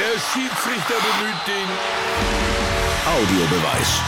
[0.00, 1.68] Der Schiedsrichter bemüht den
[3.04, 4.00] Audiobeweis.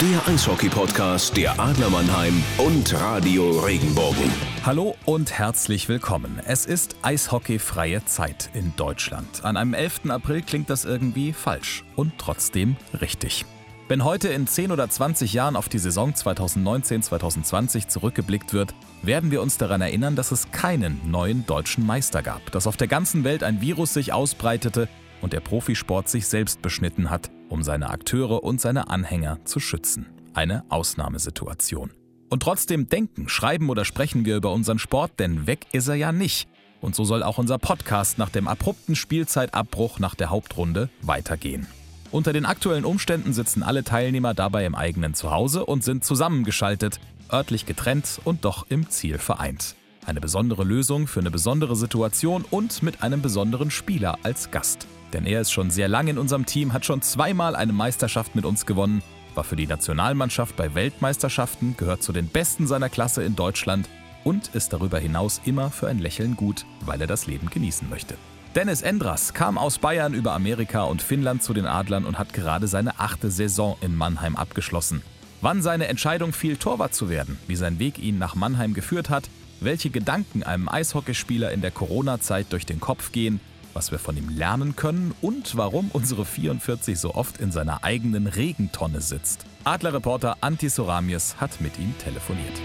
[0.00, 4.30] Der Eishockey-Podcast der Adler Mannheim und Radio Regenbogen.
[4.64, 6.40] Hallo und herzlich willkommen.
[6.46, 9.44] Es ist eishockeyfreie Zeit in Deutschland.
[9.44, 10.02] An einem 11.
[10.10, 13.44] April klingt das irgendwie falsch und trotzdem richtig.
[13.88, 19.40] Wenn heute in 10 oder 20 Jahren auf die Saison 2019-2020 zurückgeblickt wird, werden wir
[19.40, 23.42] uns daran erinnern, dass es keinen neuen deutschen Meister gab, dass auf der ganzen Welt
[23.42, 24.88] ein Virus sich ausbreitete
[25.20, 30.06] und der Profisport sich selbst beschnitten hat, um seine Akteure und seine Anhänger zu schützen.
[30.34, 31.90] Eine Ausnahmesituation.
[32.30, 36.12] Und trotzdem denken, schreiben oder sprechen wir über unseren Sport, denn weg ist er ja
[36.12, 36.48] nicht.
[36.80, 41.66] Und so soll auch unser Podcast nach dem abrupten Spielzeitabbruch nach der Hauptrunde weitergehen.
[42.10, 47.00] Unter den aktuellen Umständen sitzen alle Teilnehmer dabei im eigenen Zuhause und sind zusammengeschaltet,
[47.30, 49.74] örtlich getrennt und doch im Ziel vereint.
[50.06, 54.86] Eine besondere Lösung für eine besondere Situation und mit einem besonderen Spieler als Gast.
[55.12, 58.44] Denn er ist schon sehr lang in unserem Team, hat schon zweimal eine Meisterschaft mit
[58.44, 59.02] uns gewonnen,
[59.34, 63.88] war für die Nationalmannschaft bei Weltmeisterschaften, gehört zu den Besten seiner Klasse in Deutschland
[64.24, 68.16] und ist darüber hinaus immer für ein Lächeln gut, weil er das Leben genießen möchte.
[68.54, 72.66] Dennis Endras kam aus Bayern über Amerika und Finnland zu den Adlern und hat gerade
[72.66, 75.02] seine achte Saison in Mannheim abgeschlossen.
[75.40, 79.30] Wann seine Entscheidung fiel, Torwart zu werden, wie sein Weg ihn nach Mannheim geführt hat,
[79.60, 83.38] welche Gedanken einem Eishockeyspieler in der Corona-Zeit durch den Kopf gehen,
[83.74, 88.26] was wir von ihm lernen können und warum unsere 44 so oft in seiner eigenen
[88.26, 89.44] Regentonne sitzt.
[89.64, 92.60] Adlerreporter Antti Soramius hat mit ihm telefoniert.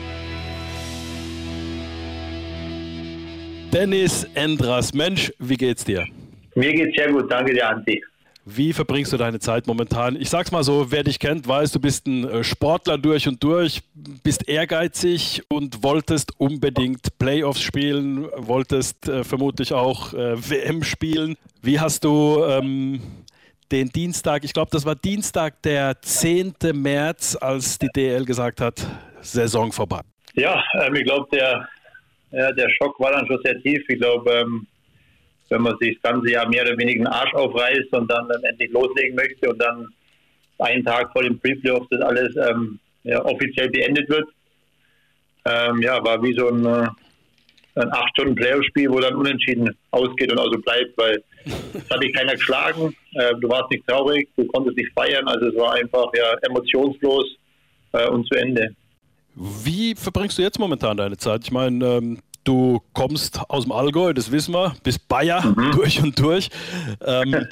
[3.73, 6.05] Dennis Endras, Mensch, wie geht's dir?
[6.55, 8.03] Mir geht's sehr gut, danke dir, Anti.
[8.45, 10.15] Wie verbringst du deine Zeit momentan?
[10.19, 13.41] Ich sag's mal so, wer dich kennt, weiß, du bist ein äh, Sportler durch und
[13.41, 13.81] durch,
[14.23, 21.37] bist ehrgeizig und wolltest unbedingt Playoffs spielen, wolltest äh, vermutlich auch äh, WM spielen.
[21.61, 23.01] Wie hast du ähm,
[23.71, 26.55] den Dienstag, ich glaube, das war Dienstag, der 10.
[26.73, 28.85] März, als die DL gesagt hat,
[29.21, 30.01] Saison vorbei?
[30.33, 31.69] Ja, ähm, ich glaube, der
[32.33, 33.83] ja, der Schock war dann schon sehr tief.
[33.87, 34.65] Ich glaube, ähm,
[35.53, 38.71] wenn man sich das ganze Jahr mehr oder weniger den Arsch aufreißt und dann, endlich
[38.71, 39.87] loslegen möchte und dann
[40.59, 44.27] einen Tag vor dem Pre-Playoffs das alles ähm, ja, offiziell beendet wird,
[45.45, 46.87] ähm, ja, war wie so ein, äh,
[47.75, 52.13] ein acht Stunden Playoff-Spiel, wo dann unentschieden ausgeht und also bleibt, weil es hat dich
[52.13, 56.07] keiner geschlagen, äh, du warst nicht traurig, du konntest nicht feiern, also es war einfach
[56.15, 57.25] ja emotionslos
[57.91, 58.75] äh, und zu Ende.
[59.35, 61.41] Wie verbringst du jetzt momentan deine Zeit?
[61.43, 65.71] Ich meine, ähm, du kommst aus dem Allgäu, das wissen wir, bist Bayer mhm.
[65.75, 66.49] durch und durch.
[67.05, 67.47] Ähm,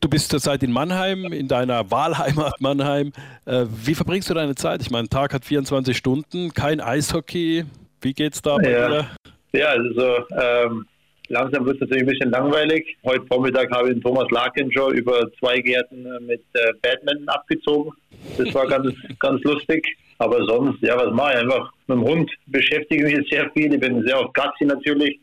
[0.00, 3.12] du bist zurzeit in Mannheim, in deiner Wahlheimat Mannheim.
[3.44, 4.82] Äh, wie verbringst du deine Zeit?
[4.82, 7.64] Ich meine, ein Tag hat 24 Stunden, kein Eishockey.
[8.00, 8.88] Wie geht's da bei ja.
[8.88, 9.06] dir?
[9.52, 10.86] Ja, also ähm,
[11.28, 12.96] langsam wird es natürlich ein bisschen langweilig.
[13.04, 17.92] Heute Vormittag habe ich den Thomas Larkin schon über zwei Gärten mit äh, Batman abgezogen.
[18.38, 19.86] Das war ganz, ganz lustig.
[20.22, 21.38] Aber sonst, ja, was mache ich?
[21.40, 23.74] Einfach mit dem Hund beschäftige mich jetzt sehr viel.
[23.74, 25.18] Ich bin sehr auf Gassi natürlich,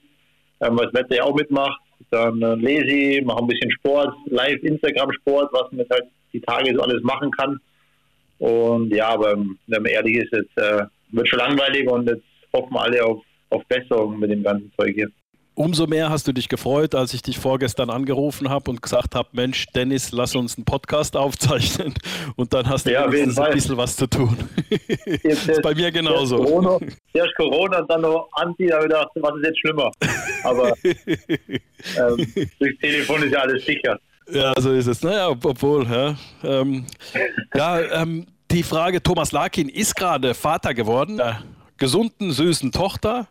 [0.60, 1.80] ähm, weil das Wetter ja auch mitmacht.
[2.12, 6.76] Dann äh, lese ich, mache ein bisschen Sport, live Instagram-Sport, was man halt die Tage
[6.76, 7.62] so alles machen kann.
[8.40, 12.76] Und ja, aber wenn man ehrlich ist, jetzt äh, wird schon langweilig und jetzt hoffen
[12.76, 15.10] alle auf, auf Besserung mit dem ganzen Zeug hier.
[15.60, 19.28] Umso mehr hast du dich gefreut, als ich dich vorgestern angerufen habe und gesagt habe,
[19.34, 21.96] Mensch, Dennis, lass uns einen Podcast aufzeichnen.
[22.38, 24.38] Und dann hast du ja, ein bisschen was zu tun.
[25.06, 26.38] Jetzt, das ist bei mir genauso.
[26.38, 26.80] Erst Corona,
[27.12, 29.92] erst Corona und dann noch Anti, da habe ich gedacht, was ist jetzt schlimmer?
[30.46, 34.00] Aber ähm, durch Telefon ist ja alles sicher.
[34.32, 35.04] Ja, so ist es.
[35.04, 36.16] Naja, obwohl, ja.
[36.42, 36.86] Ähm,
[37.54, 41.18] ja, ähm, die Frage, Thomas Larkin ist gerade Vater geworden.
[41.18, 41.42] Ja
[41.80, 43.28] gesunden, süßen Tochter.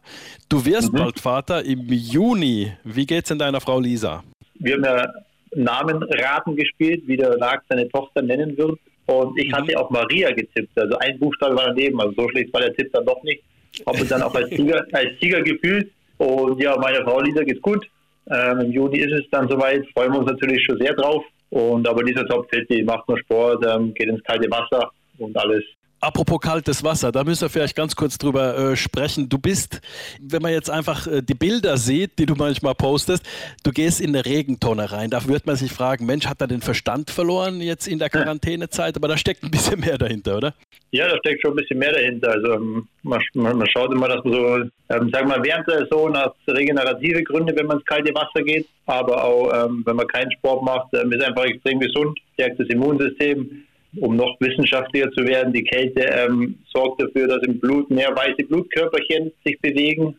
[0.48, 0.98] Du wirst mhm.
[0.98, 2.72] bald Vater im Juni.
[2.84, 4.24] Wie geht's denn deiner Frau Lisa?
[4.54, 5.12] Wir haben ja
[5.54, 8.78] Namenraten gespielt, wie der Lag seine Tochter nennen wird.
[9.06, 9.54] Und ich mhm.
[9.54, 10.78] hatte auch Maria getippt.
[10.78, 12.00] Also ein Buchstabe war daneben.
[12.00, 13.42] Also so schlecht war der Tipp dann doch nicht.
[13.86, 15.90] Habe mich dann auch als Sieger, als Sieger gefühlt.
[16.18, 17.86] Und ja, meiner Frau Lisa geht's gut.
[18.30, 19.86] Ähm, Im Juni ist es dann soweit.
[19.94, 21.24] Freuen wir uns natürlich schon sehr drauf.
[21.50, 25.64] Und aber Lisa topfit, die macht nur Sport, ähm, geht ins kalte Wasser und alles
[26.00, 29.28] Apropos kaltes Wasser, da müssen wir vielleicht ganz kurz drüber äh, sprechen.
[29.28, 29.80] Du bist,
[30.20, 33.28] wenn man jetzt einfach äh, die Bilder sieht, die du manchmal postest,
[33.64, 35.10] du gehst in eine Regentonne rein.
[35.10, 38.96] Da wird man sich fragen, Mensch, hat er den Verstand verloren jetzt in der Quarantänezeit?
[38.96, 40.54] Aber da steckt ein bisschen mehr dahinter, oder?
[40.92, 42.30] Ja, da steckt schon ein bisschen mehr dahinter.
[42.30, 44.56] Also ähm, man, man, man schaut immer, dass man so,
[44.90, 48.68] ähm, sagen wir während der Saison aus regenerative Gründe, wenn man ins kalte Wasser geht,
[48.86, 52.68] aber auch ähm, wenn man keinen Sport macht, ähm, ist einfach extrem gesund, stärkt das
[52.68, 53.64] Immunsystem
[53.96, 58.46] um noch wissenschaftlicher zu werden, die Kälte ähm, sorgt dafür, dass im Blut mehr weiße
[58.46, 60.16] Blutkörperchen sich bewegen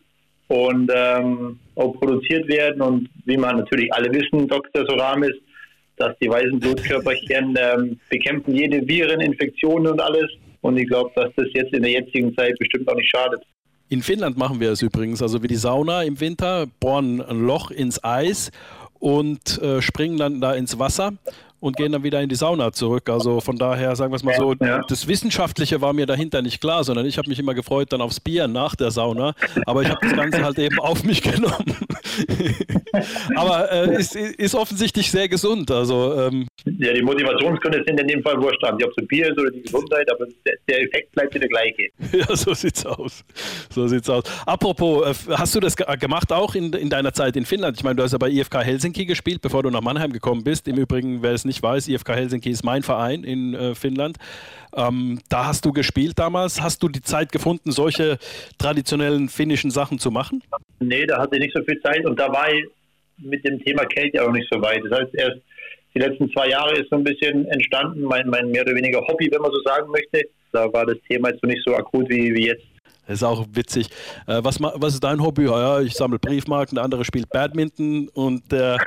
[0.48, 2.82] und ähm, auch produziert werden.
[2.82, 4.84] Und wie man natürlich alle wissen, Dr.
[4.86, 5.34] Soramis,
[5.96, 10.30] dass die weißen Blutkörperchen ähm, bekämpfen jede Viren, Infektionen und alles.
[10.62, 13.42] Und ich glaube, dass das jetzt in der jetzigen Zeit bestimmt auch nicht schadet.
[13.88, 17.70] In Finnland machen wir es übrigens, also wie die Sauna im Winter, bohren ein Loch
[17.70, 18.50] ins Eis
[18.98, 21.14] und äh, springen dann da ins Wasser
[21.60, 23.08] und gehen dann wieder in die Sauna zurück.
[23.08, 24.80] Also von daher, sagen wir es mal so, ja.
[24.88, 28.20] das Wissenschaftliche war mir dahinter nicht klar, sondern ich habe mich immer gefreut dann aufs
[28.20, 29.34] Bier nach der Sauna.
[29.66, 31.76] Aber ich habe das Ganze halt eben auf mich genommen.
[33.36, 35.70] Aber äh, ist, ist offensichtlich sehr gesund.
[35.70, 39.38] Also, ähm, ja, die Motivationsgründe sind in dem Fall wurscht ob es ein Bier ist
[39.38, 40.26] oder die Gesundheit, aber
[40.68, 41.88] der, Effekt bleibt der gleiche.
[42.20, 43.24] Ja, so sieht's aus.
[43.70, 44.24] So sieht's aus.
[44.44, 47.76] Apropos, äh, hast du das gemacht auch in, in deiner Zeit in Finnland?
[47.76, 50.66] Ich meine, du hast ja bei IFK Helsinki gespielt, bevor du nach Mannheim gekommen bist.
[50.68, 54.18] Im Übrigen, wer es nicht weiß, IFK Helsinki ist mein Verein in äh, Finnland.
[54.76, 56.60] Ähm, da hast du gespielt damals.
[56.60, 58.18] Hast du die Zeit gefunden, solche
[58.58, 60.42] traditionellen finnischen Sachen zu machen?
[60.78, 62.64] Nee, da hatte ich nicht so viel Zeit und da war ich
[63.18, 64.82] mit dem Thema Kälte auch nicht so weit.
[64.88, 65.40] Das heißt, erst
[65.94, 69.28] die letzten zwei Jahre ist so ein bisschen entstanden, mein, mein mehr oder weniger Hobby,
[69.32, 70.22] wenn man so sagen möchte.
[70.52, 72.64] Da war das Thema jetzt noch nicht so akut wie, wie jetzt.
[73.10, 73.88] Das ist auch witzig.
[74.28, 75.46] Äh, was, was ist dein Hobby?
[75.46, 78.78] Ja, ich sammle Briefmarken, der andere spielt Badminton und der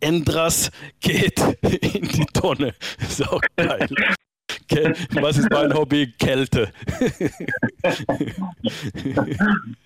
[0.00, 2.74] Endras geht in die Tonne.
[2.98, 3.88] Ist auch geil.
[5.12, 6.12] Was ist mein Hobby?
[6.18, 6.72] Kälte.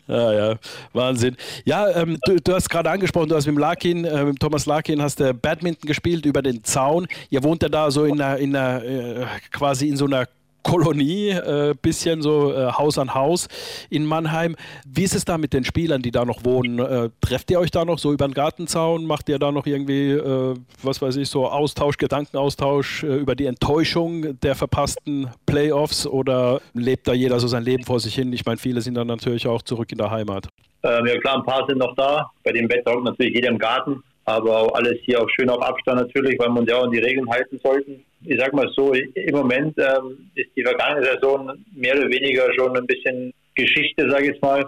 [0.09, 0.55] ah, ja,
[0.95, 1.37] Wahnsinn.
[1.67, 5.03] Ja, ähm, du, du, hast gerade angesprochen, du hast mit Larkin, äh, mit Thomas Larkin,
[5.03, 7.07] hast du Badminton gespielt über den Zaun.
[7.29, 10.27] Ihr wohnt ja da so in einer, in einer äh, quasi in so einer
[10.63, 13.49] Kolonie, äh, bisschen so äh, Haus an Haus
[13.91, 14.57] in Mannheim.
[14.87, 16.79] Wie ist es da mit den Spielern, die da noch wohnen?
[16.79, 19.07] Äh, trefft ihr euch da noch so über den Gartenzaun?
[19.07, 23.47] Macht ihr da noch irgendwie, äh, was weiß ich, so Austausch, Gedankenaustausch äh, über die
[23.47, 28.33] Enttäuschung der verpassten Playoffs oder lebt da jeder so sein Leben vor sich hin?
[28.33, 30.49] Ich meine, viele sind dann natürlich auch zurück in der Heimat.
[30.85, 32.31] Ähm, ja klar, ein paar sind noch da.
[32.45, 36.39] Bei dem hockt natürlich jeder im Garten aber alles hier auch schön auf Abstand natürlich,
[36.39, 38.05] weil wir uns ja auch an die Regeln halten sollten.
[38.25, 42.77] Ich sag mal so, im Moment ähm, ist die vergangene Saison mehr oder weniger schon
[42.77, 44.65] ein bisschen Geschichte, sage ich jetzt mal.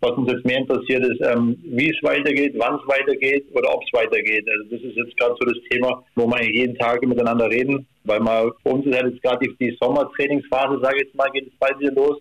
[0.00, 3.82] Was uns jetzt mehr interessiert ist, ähm, wie es weitergeht, wann es weitergeht oder ob
[3.82, 4.46] es weitergeht.
[4.48, 8.20] Also das ist jetzt gerade so das Thema, wo wir jeden Tag miteinander reden, weil
[8.20, 11.48] man für uns ist halt jetzt gerade die, die Sommertrainingsphase, sage ich jetzt mal, geht
[11.48, 12.18] es bald wieder los.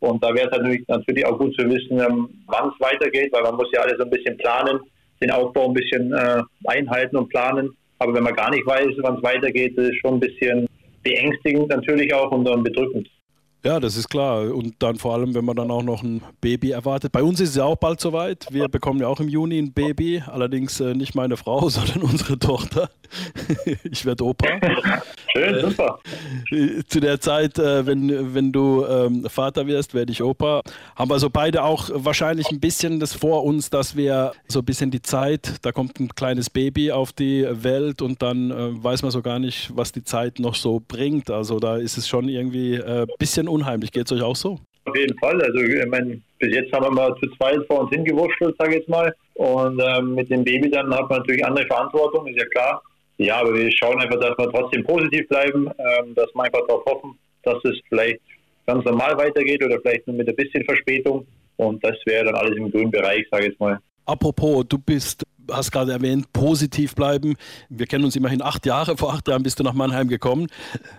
[0.00, 3.42] Und da wäre es natürlich, natürlich auch gut zu wissen, ähm, wann es weitergeht, weil
[3.42, 4.80] man muss ja alles so ein bisschen planen
[5.20, 7.76] den Aufbau ein bisschen äh, einhalten und planen.
[7.98, 10.66] Aber wenn man gar nicht weiß, wann es weitergeht, ist es schon ein bisschen
[11.02, 13.08] beängstigend natürlich auch und dann bedrückend.
[13.64, 14.54] Ja, das ist klar.
[14.54, 17.10] Und dann vor allem, wenn man dann auch noch ein Baby erwartet.
[17.10, 18.46] Bei uns ist es ja auch bald soweit.
[18.50, 20.22] Wir bekommen ja auch im Juni ein Baby.
[20.24, 22.88] Allerdings äh, nicht meine Frau, sondern unsere Tochter.
[23.90, 24.46] ich werde Opa.
[25.36, 25.98] Schön, äh, super.
[26.88, 30.62] Zu der Zeit, äh, wenn, wenn du ähm, Vater wirst, werde ich Opa.
[30.94, 34.64] Haben wir so beide auch wahrscheinlich ein bisschen das vor uns, dass wir so ein
[34.64, 39.02] bisschen die Zeit, da kommt ein kleines Baby auf die Welt und dann äh, weiß
[39.02, 41.30] man so gar nicht, was die Zeit noch so bringt.
[41.30, 43.06] Also da ist es schon irgendwie ein äh,
[43.48, 43.92] unheimlich.
[43.92, 44.58] Geht es euch auch so?
[44.84, 45.40] Auf jeden Fall.
[45.42, 48.76] Also ich meine, bis jetzt haben wir mal zu zweit vor uns hingewurschtelt, sage ich
[48.78, 49.14] jetzt mal.
[49.34, 52.82] Und ähm, mit dem Baby dann hat man natürlich andere Verantwortung, ist ja klar.
[53.18, 56.84] Ja, aber wir schauen einfach, dass wir trotzdem positiv bleiben, ähm, dass wir einfach darauf
[56.86, 58.20] hoffen, dass es vielleicht
[58.66, 61.26] ganz normal weitergeht oder vielleicht nur mit ein bisschen Verspätung.
[61.56, 63.78] Und das wäre dann alles im grünen Bereich, sage ich jetzt mal.
[64.06, 67.36] Apropos, du bist hast gerade erwähnt, positiv bleiben.
[67.68, 68.96] Wir kennen uns immerhin acht Jahre.
[68.96, 70.48] Vor acht Jahren bist du nach Mannheim gekommen.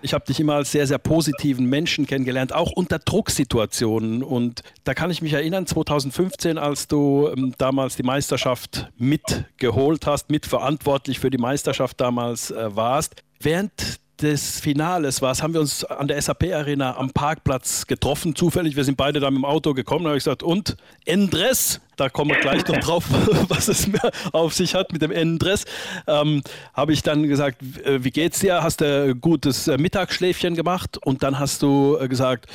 [0.01, 4.23] Ich habe dich immer als sehr, sehr positiven Menschen kennengelernt, auch unter Drucksituationen.
[4.23, 10.29] Und da kann ich mich erinnern, 2015, als du ähm, damals die Meisterschaft mitgeholt hast,
[10.29, 13.23] mitverantwortlich für die Meisterschaft damals äh, warst.
[13.39, 18.75] Während des Finales war haben wir uns an der SAP Arena am Parkplatz getroffen, zufällig.
[18.75, 20.03] Wir sind beide da mit dem Auto gekommen.
[20.03, 23.05] Da habe ich gesagt, und Endress, da kommen wir gleich noch drauf,
[23.47, 25.65] was es mehr auf sich hat mit dem Endress.
[26.07, 26.41] Ähm,
[26.73, 28.63] habe ich dann gesagt, äh, wie geht's dir?
[28.63, 30.97] Hast du ein gutes äh, Mittagsschläfchen gemacht?
[31.03, 32.47] Und dann hast du äh, gesagt,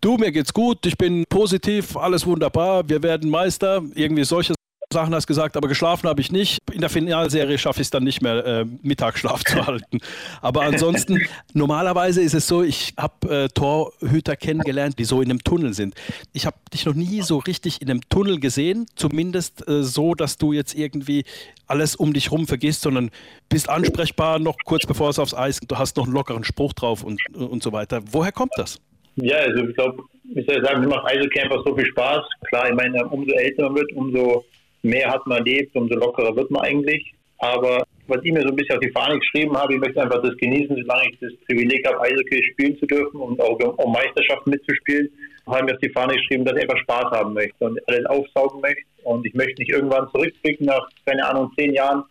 [0.00, 3.82] du, mir geht's gut, ich bin positiv, alles wunderbar, wir werden Meister.
[3.94, 4.54] Irgendwie solche
[4.92, 6.58] Sachen hast gesagt, aber geschlafen habe ich nicht.
[6.72, 10.00] In der Finalserie schaffe ich es dann nicht mehr, äh, Mittagsschlaf zu halten.
[10.42, 11.20] Aber ansonsten,
[11.54, 15.94] normalerweise ist es so, ich habe äh, Torhüter kennengelernt, die so in einem Tunnel sind.
[16.32, 20.38] Ich habe dich noch nie so richtig in einem Tunnel gesehen, zumindest äh, so, dass
[20.38, 21.24] du jetzt irgendwie
[21.68, 23.10] alles um dich rum vergisst, sondern
[23.48, 27.04] bist ansprechbar noch kurz bevor es aufs Eis, du hast noch einen lockeren Spruch drauf
[27.04, 28.00] und, und so weiter.
[28.10, 28.80] Woher kommt das?
[29.16, 30.02] Ja, also ich glaube,
[30.34, 32.22] ich soll sagen, mir macht Eishockey so viel Spaß.
[32.48, 34.44] Klar, ich meine, umso älter man wird, umso
[34.82, 37.12] mehr hat man erlebt, umso lockerer wird man eigentlich.
[37.38, 40.22] Aber was ich mir so ein bisschen auf die Fahne geschrieben habe, ich möchte einfach
[40.22, 44.50] das genießen, solange ich das Privileg habe, Eishockey spielen zu dürfen und auch um Meisterschaften
[44.50, 45.08] mitzuspielen,
[45.46, 48.06] habe ich mir auf die Fahne geschrieben, dass ich einfach Spaß haben möchte und alles
[48.06, 48.82] aufsaugen möchte.
[49.04, 52.04] Und ich möchte nicht irgendwann zurückblicken nach, keine Ahnung, zehn Jahren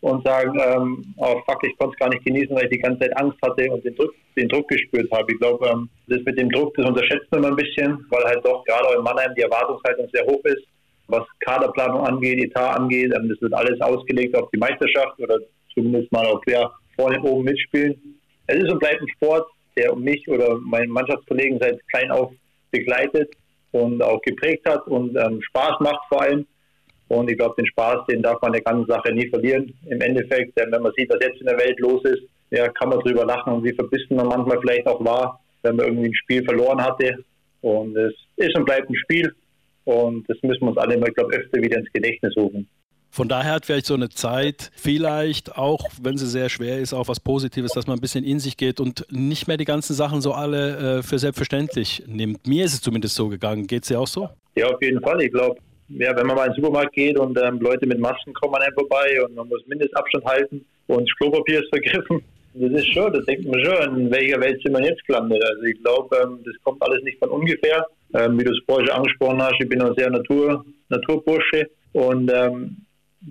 [0.00, 3.00] und sagen, ähm, oh fuck, ich konnte es gar nicht genießen, weil ich die ganze
[3.00, 5.32] Zeit Angst hatte und den Druck, den Druck gespürt habe.
[5.32, 8.44] Ich glaube, ähm, das mit dem Druck, das unterschätzt man immer ein bisschen, weil halt
[8.44, 10.66] doch gerade auch in Mannheim die Erwartungshaltung sehr hoch ist,
[11.12, 13.12] was Kaderplanung angeht, Etat angeht.
[13.12, 15.38] Das wird alles ausgelegt auf die Meisterschaft oder
[15.72, 18.18] zumindest mal auf wer vorne oben mitspielen.
[18.46, 22.32] Es ist und bleibt ein Sport, der mich oder meinen Mannschaftskollegen seit klein auf
[22.70, 23.30] begleitet
[23.70, 26.46] und auch geprägt hat und ähm, Spaß macht vor allem.
[27.08, 29.72] Und ich glaube, den Spaß, den darf man der ganzen Sache nie verlieren.
[29.86, 33.00] Im Endeffekt, wenn man sieht, was jetzt in der Welt los ist, ja, kann man
[33.00, 36.44] drüber lachen und wie verbissen man manchmal vielleicht auch war, wenn man irgendwie ein Spiel
[36.44, 37.18] verloren hatte.
[37.60, 39.34] Und es ist und bleibt ein Spiel.
[39.84, 42.68] Und das müssen wir uns alle mal, ich glaube, öfter wieder ins Gedächtnis rufen.
[43.14, 47.08] Von daher hat vielleicht so eine Zeit vielleicht auch, wenn sie sehr schwer ist, auch
[47.08, 50.22] was Positives, dass man ein bisschen in sich geht und nicht mehr die ganzen Sachen
[50.22, 52.46] so alle äh, für selbstverständlich nimmt.
[52.46, 53.66] Mir ist es zumindest so gegangen.
[53.66, 54.30] Geht es dir auch so?
[54.54, 55.20] Ja, auf jeden Fall.
[55.20, 55.60] Ich glaube,
[55.90, 58.62] ja, wenn man mal in den Supermarkt geht und ähm, Leute mit Masken kommen an
[58.62, 62.22] einem vorbei und man muss Mindestabstand halten und das Klopapier ist vergriffen,
[62.54, 65.44] das ist schon, das denkt man schon, in welcher Welt sind wir jetzt gelandet.
[65.44, 67.86] Also ich glaube, ähm, das kommt alles nicht von ungefähr.
[68.14, 72.30] Ähm, wie du es vorher schon angesprochen hast, ich bin auch sehr Natur, Naturbursche und
[72.30, 72.76] ähm,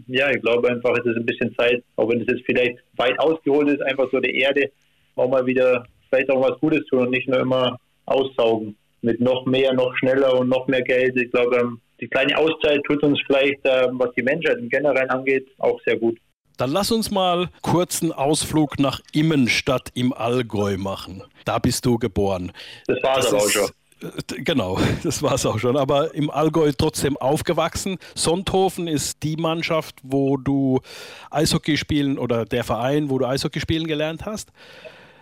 [0.08, 3.20] ja, ich glaube einfach, es ist ein bisschen Zeit, auch wenn es jetzt vielleicht weit
[3.20, 4.72] ausgeholt ist, einfach so der Erde
[5.16, 9.46] auch mal wieder vielleicht auch was Gutes tun und nicht nur immer aussaugen mit noch
[9.46, 11.16] mehr, noch schneller und noch mehr Geld.
[11.18, 15.10] Ich glaube, ähm, die kleine Auszeit tut uns vielleicht, ähm, was die Menschheit im Generellen
[15.10, 16.18] angeht, auch sehr gut.
[16.58, 21.24] Dann lass uns mal kurzen Ausflug nach Immenstadt im Allgäu machen.
[21.46, 22.52] Da bist du geboren.
[22.88, 23.70] Das war es aber auch schon.
[24.02, 25.78] Äh, genau, das war es auch schon.
[25.78, 27.98] Aber im Allgäu trotzdem aufgewachsen.
[28.16, 30.82] Sonthofen ist die Mannschaft, wo du
[31.30, 34.52] Eishockey spielen oder der Verein, wo du Eishockey spielen gelernt hast.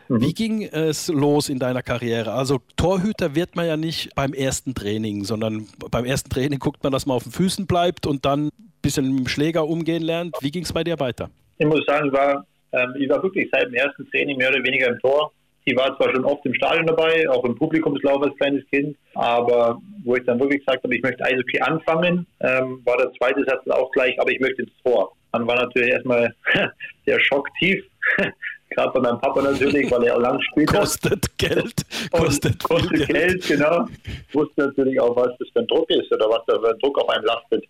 [0.09, 0.21] Mhm.
[0.21, 2.33] Wie ging es los in deiner Karriere?
[2.33, 6.91] Also Torhüter wird man ja nicht beim ersten Training, sondern beim ersten Training guckt man,
[6.91, 10.36] dass man auf den Füßen bleibt und dann ein bisschen mit dem Schläger umgehen lernt.
[10.41, 11.29] Wie ging es bei dir weiter?
[11.59, 14.88] Ich muss sagen, war, ähm, ich war wirklich seit dem ersten Training mehr oder weniger
[14.88, 15.31] im Tor.
[15.70, 19.80] Ich war zwar schon oft im Stadion dabei, auch im Publikumslauf als kleines Kind, aber
[20.04, 23.68] wo ich dann wirklich gesagt habe, ich möchte Eishockey anfangen, ähm, war der zweite Satz
[23.70, 25.12] auch gleich, aber ich möchte ins Tor.
[25.32, 26.34] Dann war natürlich erstmal
[27.06, 27.84] der Schock tief,
[28.72, 30.70] gerade bei meinem Papa natürlich, weil er auch lang spielt.
[30.70, 31.86] Kostet Geld.
[32.10, 33.10] Kostet, kostet Geld.
[33.10, 33.86] Geld, genau.
[34.28, 36.80] Ich wusste natürlich auch, was das für ein Druck ist oder was da für ein
[36.80, 37.64] Druck auf einem lastet.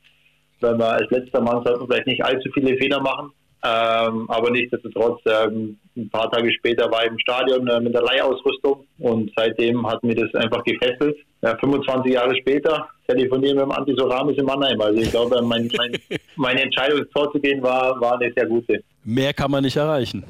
[0.61, 3.33] Wenn man als letzter Mann sollte man vielleicht nicht allzu viele Fehler machen.
[3.61, 8.03] Ähm, aber nichtsdestotrotz, ähm, ein paar Tage später war ich im Stadion äh, mit der
[8.03, 11.17] Leihausrüstung und seitdem hat mir das einfach gefesselt.
[11.41, 14.79] Ja, 25 Jahre später telefonieren wir mit dem Antisoramis in Mannheim.
[14.79, 15.97] Also ich glaube, mein, mein,
[16.37, 18.81] meine Entscheidung ins Tor zu gehen war, war eine sehr gute.
[19.03, 20.23] Mehr kann man nicht erreichen.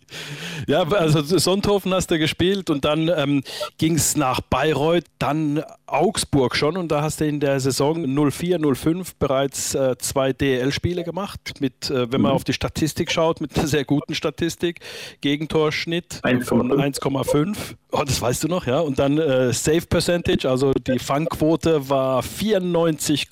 [0.67, 3.43] Ja, also Sonthofen hast du gespielt und dann ähm,
[3.79, 8.59] ging es nach Bayreuth, dann Augsburg schon und da hast du in der Saison 04,
[8.75, 11.61] 05 bereits äh, zwei DL-Spiele gemacht.
[11.61, 12.37] Mit, äh, wenn man mhm.
[12.37, 14.81] auf die Statistik schaut, mit einer sehr guten Statistik,
[15.21, 17.57] Gegentorschnitt 1, von 1,5.
[17.93, 18.81] Oh, das weißt du noch, ja.
[18.81, 23.29] Und dann äh, Save Percentage, also die Fangquote war 94,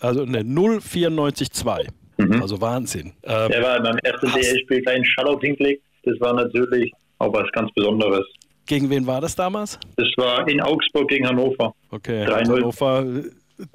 [0.00, 1.86] also ne, 0,94,2.
[2.16, 2.42] Mhm.
[2.42, 3.12] Also Wahnsinn.
[3.24, 7.70] Ähm, Der war beim ersten DL-Spiel kein Shutout hingelegt das war natürlich auch was ganz
[7.72, 8.24] Besonderes.
[8.66, 9.78] Gegen wen war das damals?
[9.96, 11.74] Das war in Augsburg gegen Hannover.
[11.90, 13.04] Okay, Hannover,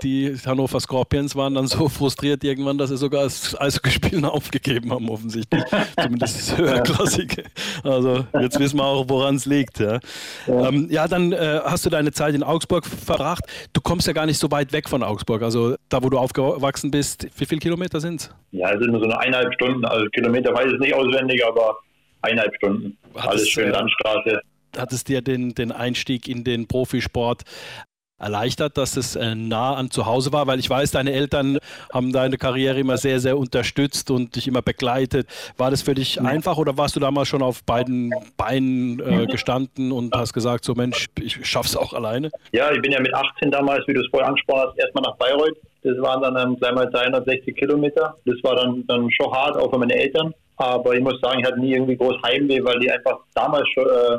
[0.03, 5.09] die Hannover Scorpions waren dann so frustriert irgendwann, dass sie sogar das Eishockeyspielen aufgegeben haben,
[5.09, 5.63] offensichtlich.
[6.01, 7.43] Zumindest höherklassige.
[7.83, 9.79] Also jetzt wissen wir auch, woran es liegt.
[9.79, 9.99] Ja,
[10.47, 10.69] ja.
[10.69, 13.43] Ähm, ja dann äh, hast du deine Zeit in Augsburg verbracht.
[13.73, 15.43] Du kommst ja gar nicht so weit weg von Augsburg.
[15.43, 18.35] Also da, wo du aufgewachsen bist, wie viele Kilometer sind es?
[18.51, 19.85] Ja, es sind nur so eine eineinhalb Stunden.
[19.85, 21.77] Also Kilometer weiß ich nicht auswendig, aber
[22.21, 22.97] eineinhalb Stunden.
[23.15, 24.41] Hat Alles schön Landstraße.
[24.77, 27.43] Hat es dir den, den Einstieg in den Profisport
[28.19, 31.57] erleichtert, dass es äh, nah an zu Hause war, weil ich weiß, deine Eltern
[31.91, 35.27] haben deine Karriere immer sehr, sehr unterstützt und dich immer begleitet.
[35.57, 36.23] War das für dich ja.
[36.23, 40.75] einfach oder warst du damals schon auf beiden Beinen äh, gestanden und hast gesagt, so
[40.75, 42.29] Mensch, ich schaff's auch alleine?
[42.51, 45.15] Ja, ich bin ja mit 18 damals, wie du es vorher angesprochen hast, erstmal nach
[45.17, 45.57] Bayreuth.
[45.81, 48.15] Das waren dann ähm, gleich mal 360 Kilometer.
[48.25, 50.33] Das war dann, dann schon hart, auch für meine Eltern.
[50.59, 53.85] Aber ich muss sagen, ich hatte nie irgendwie groß Heimweh, weil die einfach damals schon
[53.85, 54.17] äh,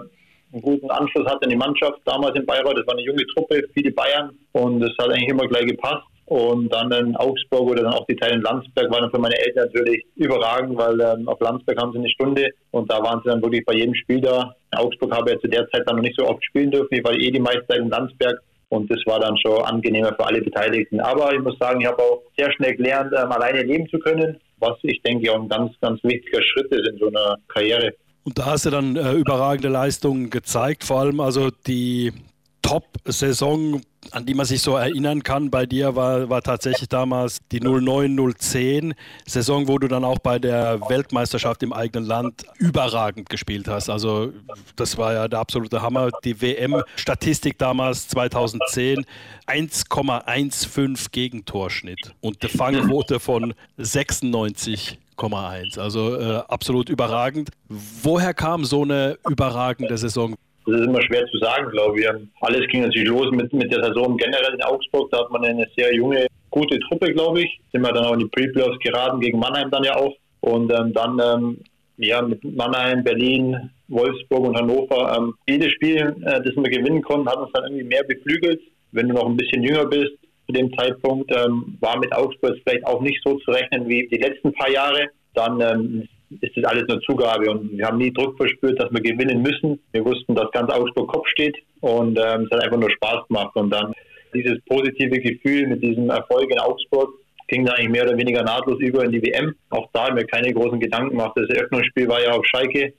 [0.52, 2.00] einen guten Anschluss hatte in die Mannschaft.
[2.06, 5.46] Damals in Bayreuth, das war eine junge Truppe, viele Bayern und das hat eigentlich immer
[5.46, 6.06] gleich gepasst.
[6.24, 9.36] Und dann in Augsburg oder dann auch die Teile in Landsberg waren dann für meine
[9.36, 13.30] Eltern natürlich überragend, weil ähm, auf Landsberg haben sie eine Stunde und da waren sie
[13.30, 14.54] dann wirklich bei jedem Spiel da.
[14.72, 16.94] In Augsburg habe ich zu der Zeit dann noch nicht so oft spielen dürfen.
[16.94, 20.24] Ich war eh die meiste Zeit in Landsberg und das war dann schon angenehmer für
[20.24, 21.00] alle Beteiligten.
[21.00, 24.38] Aber ich muss sagen, ich habe auch sehr schnell gelernt, ähm, alleine leben zu können
[24.60, 27.94] was ich denke auch ein ganz, ganz wichtiger Schritt ist in so einer Karriere.
[28.22, 32.12] Und da hast du dann äh, überragende Leistungen gezeigt, vor allem also die
[32.62, 33.80] Top-Saison,
[34.12, 38.94] an die man sich so erinnern kann bei dir, war, war tatsächlich damals die 09-010
[39.26, 43.88] Saison, wo du dann auch bei der Weltmeisterschaft im eigenen Land überragend gespielt hast.
[43.88, 44.32] Also
[44.76, 46.10] das war ja der absolute Hammer.
[46.24, 49.04] Die WM-Statistik damals 2010
[49.46, 55.78] 1,15 Gegentorschnitt und eine Fangquote von 96,1.
[55.78, 57.50] Also äh, absolut überragend.
[57.68, 60.36] Woher kam so eine überragende Saison?
[60.70, 62.06] Das ist immer schwer zu sagen, glaube ich.
[62.40, 65.10] Alles ging natürlich los mit, mit der Saison generell in Augsburg.
[65.10, 67.60] Da hat man eine sehr junge, gute Truppe, glaube ich.
[67.72, 70.14] Sind wir dann auch in die Pre-Playoffs geraten, gegen Mannheim dann ja auch.
[70.40, 71.58] Und ähm, dann ähm,
[71.98, 75.16] ja, mit Mannheim, Berlin, Wolfsburg und Hannover.
[75.16, 78.60] Ähm, jedes Spiel, äh, das wir gewinnen konnten, hat uns dann irgendwie mehr beflügelt.
[78.92, 80.12] Wenn du noch ein bisschen jünger bist,
[80.46, 84.18] zu dem Zeitpunkt ähm, war mit Augsburg vielleicht auch nicht so zu rechnen wie die
[84.18, 85.08] letzten paar Jahre.
[85.34, 86.08] Dann ähm,
[86.40, 89.80] ist das alles nur Zugabe und wir haben nie Druck verspürt, dass wir gewinnen müssen.
[89.92, 93.54] Wir wussten, dass ganz Augsburg Kopf steht und ähm, es hat einfach nur Spaß gemacht
[93.56, 93.92] und dann
[94.32, 97.10] dieses positive Gefühl mit diesem Erfolg in Augsburg
[97.48, 99.54] ging dann eigentlich mehr oder weniger nahtlos über in die WM.
[99.70, 101.32] Auch da haben wir keine großen Gedanken gemacht.
[101.34, 102.94] Das Eröffnungsspiel war ja auf Schalke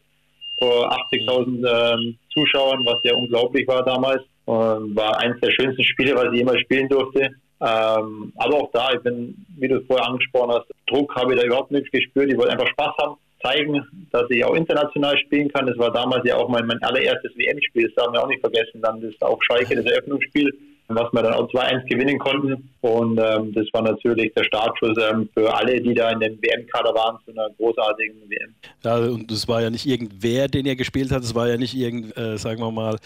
[0.60, 4.22] vor 80.000 ähm, Zuschauern, was ja unglaublich war damals.
[4.46, 7.30] Und war eines der schönsten Spiele, was ich jemals spielen durfte.
[7.62, 11.40] Ähm, aber auch da, ich bin, wie du es vorher angesprochen hast, Druck habe ich
[11.40, 12.32] da überhaupt nichts gespürt.
[12.32, 13.82] Ich wollte einfach Spaß haben, zeigen,
[14.12, 15.68] dass ich auch international spielen kann.
[15.68, 18.82] Das war damals ja auch mein, mein allererstes WM-Spiel, das darf man auch nicht vergessen.
[18.82, 20.52] Dann das auch Schalke, das Eröffnungsspiel,
[20.88, 22.70] was wir dann auch 2-1 gewinnen konnten.
[22.82, 26.94] Und ähm, das war natürlich der Startschuss ähm, für alle, die da in den WM-Kader
[26.94, 28.54] waren, zu einer großartigen WM.
[28.84, 31.24] Ja, und das war ja nicht irgendwer, den ihr gespielt hat.
[31.24, 32.98] Es war ja nicht irgend, äh, sagen wir mal,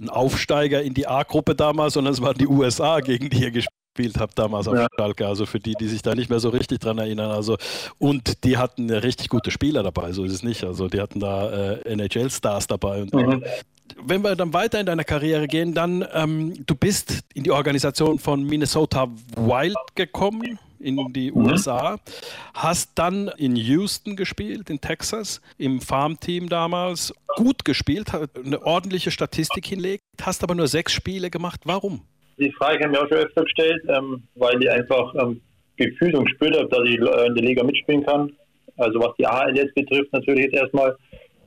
[0.00, 3.81] ein Aufsteiger in die A-Gruppe damals, sondern es waren die USA, gegen die ihr gespielt
[3.94, 4.86] gespielt habe damals auf ja.
[4.98, 5.26] Schalke.
[5.26, 7.30] Also für die, die sich da nicht mehr so richtig dran erinnern.
[7.30, 7.56] Also
[7.98, 10.64] und die hatten richtig gute Spieler dabei, so ist es nicht.
[10.64, 13.02] Also die hatten da äh, NHL-Stars dabei.
[13.02, 13.44] Und, mhm.
[14.04, 18.18] Wenn wir dann weiter in deiner Karriere gehen, dann ähm, du bist in die Organisation
[18.18, 21.46] von Minnesota Wild gekommen in die mhm.
[21.46, 21.98] USA,
[22.54, 29.66] hast dann in Houston gespielt, in Texas, im Farmteam damals, gut gespielt, eine ordentliche Statistik
[29.66, 31.60] hinlegt, hast aber nur sechs Spiele gemacht.
[31.64, 32.02] Warum?
[32.42, 35.40] Die Frage haben wir auch schon öfter gestellt, ähm, weil ich einfach ähm,
[35.76, 38.32] gefühlt und gespürt habe, dass ich äh, in der Liga mitspielen kann.
[38.76, 40.96] Also was die jetzt betrifft, natürlich jetzt erstmal.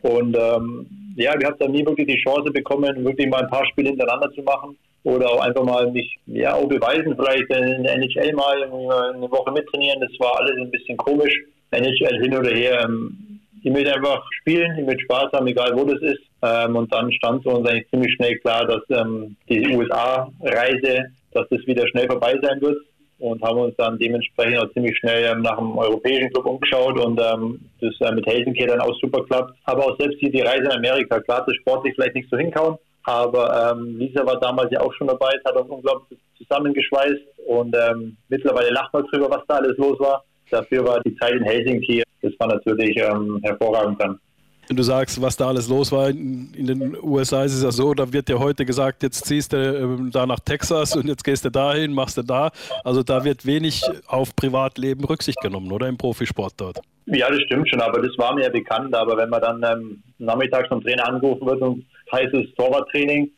[0.04, 3.66] Und ähm, ja, wir haben dann nie wirklich die Chance bekommen, wirklich mal ein paar
[3.66, 7.96] Spiele hintereinander zu machen oder auch einfach mal mich ja auch beweisen, vielleicht in der
[7.96, 10.00] NHL mal eine Woche mittrainieren.
[10.00, 11.34] Das war alles ein bisschen komisch.
[11.72, 12.86] NHL hin oder her.
[12.86, 16.22] Ähm, ich möchte einfach spielen, ich möchte Spaß haben, egal wo das ist.
[16.46, 21.48] Ähm, und dann stand für uns eigentlich ziemlich schnell klar, dass ähm, die USA-Reise, dass
[21.50, 22.78] das wieder schnell vorbei sein wird.
[23.18, 27.20] Und haben uns dann dementsprechend auch ziemlich schnell ähm, nach einem europäischen Club umgeschaut und
[27.20, 29.54] ähm, das äh, mit Helsinki dann auch super klappt.
[29.64, 32.78] Aber auch selbst die, die Reise in Amerika, klar, das sportlich vielleicht nicht so hinkauen,
[33.06, 37.76] aber ähm, Lisa war damals ja auch schon dabei, es hat uns unglaublich zusammengeschweißt und
[37.76, 40.24] ähm, mittlerweile lacht man drüber, was da alles los war.
[40.50, 44.20] Dafür war die Zeit in Helsinki, das war natürlich ähm, hervorragend dann.
[44.68, 47.94] Wenn du sagst, was da alles los war in, den USA, ist es ja so,
[47.94, 51.46] da wird ja heute gesagt, jetzt ziehst du ähm, da nach Texas und jetzt gehst
[51.46, 52.50] du dahin, machst du da.
[52.84, 56.80] Also da wird wenig auf Privatleben Rücksicht genommen, oder im Profisport dort?
[57.06, 58.96] Ja, das stimmt schon, aber das war mir ja bekannt.
[58.96, 63.30] Aber wenn man dann ähm, nachmittags vom Trainer angerufen wird und heißt es Torwarttraining,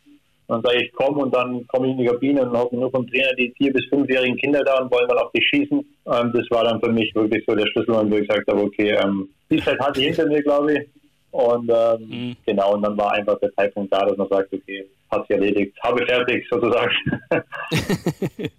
[0.48, 3.06] dann sage ich, komm und dann komme ich in die Kabine und habe nur vom
[3.10, 5.80] Trainer die vier- bis fünfjährigen Kinder da und wollen mal auf dich schießen.
[5.80, 8.92] Ähm, das war dann für mich wirklich so der Schlüssel, wo ich gesagt habe, okay,
[8.92, 10.80] ähm, die Zeit hatte ich hinter mir, glaube ich.
[11.38, 12.36] Und ähm, mhm.
[12.48, 15.78] genau, und dann war einfach der Zeitpunkt da, dass man sagt, okay, hat sich erledigt,
[15.84, 16.92] habe fertig sozusagen.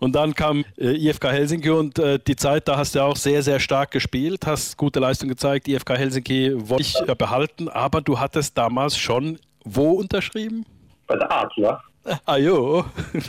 [0.00, 3.42] und dann kam äh, IFK Helsinki und äh, die Zeit, da hast du auch sehr,
[3.42, 5.66] sehr stark gespielt, hast gute Leistung gezeigt.
[5.66, 10.66] IFK Helsinki wollte ich äh, behalten, aber du hattest damals schon wo unterschrieben?
[11.10, 11.82] bei der Adler.
[12.24, 12.84] Ah jo.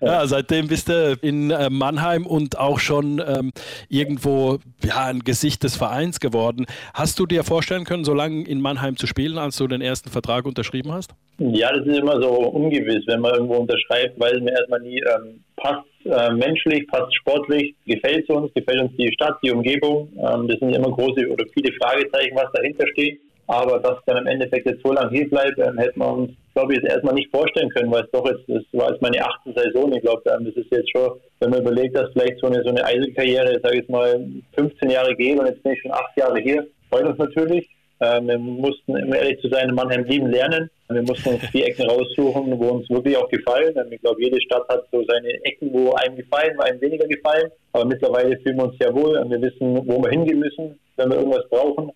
[0.00, 3.52] ja, seitdem bist du in äh, Mannheim und auch schon ähm,
[3.88, 6.66] irgendwo ja, ein Gesicht des Vereins geworden.
[6.92, 10.10] Hast du dir vorstellen können, so lange in Mannheim zu spielen, als du den ersten
[10.10, 11.14] Vertrag unterschrieben hast?
[11.38, 15.42] Ja, das ist immer so ungewiss, wenn man irgendwo unterschreibt, weil mir erstmal nie ähm,
[15.56, 20.12] passt äh, menschlich, passt sportlich, gefällt es uns, gefällt uns die Stadt, die Umgebung.
[20.16, 23.20] Ähm, das sind immer große oder viele Fragezeichen, was dahinter steht.
[23.48, 26.74] Aber dass dann im Endeffekt jetzt so lange hier bleibt, ähm, hätte man uns, glaube
[26.74, 29.52] ich, jetzt erstmal nicht vorstellen können, weil es doch jetzt, das war jetzt meine achte
[29.54, 29.90] Saison.
[29.94, 32.68] Ich glaube, ähm, das ist jetzt schon, wenn man überlegt, dass vielleicht so eine, so
[32.68, 34.22] eine Eiselkarriere, sage ich mal,
[34.54, 36.66] 15 Jahre geht und jetzt bin ich schon acht Jahre hier.
[36.90, 37.66] Freut uns natürlich.
[38.00, 40.70] Ähm, wir mussten, um ehrlich zu sein, in Mannheim lieben lernen.
[40.88, 43.74] Wir mussten uns die Ecken raussuchen, wo uns wirklich auch gefallen.
[43.76, 47.08] Ähm, ich glaube, jede Stadt hat so seine Ecken, wo einem gefallen, wo einem weniger
[47.08, 47.50] gefallen.
[47.72, 51.10] Aber mittlerweile fühlen wir uns sehr wohl und wir wissen, wo wir hingehen müssen, wenn
[51.10, 51.90] wir irgendwas brauchen.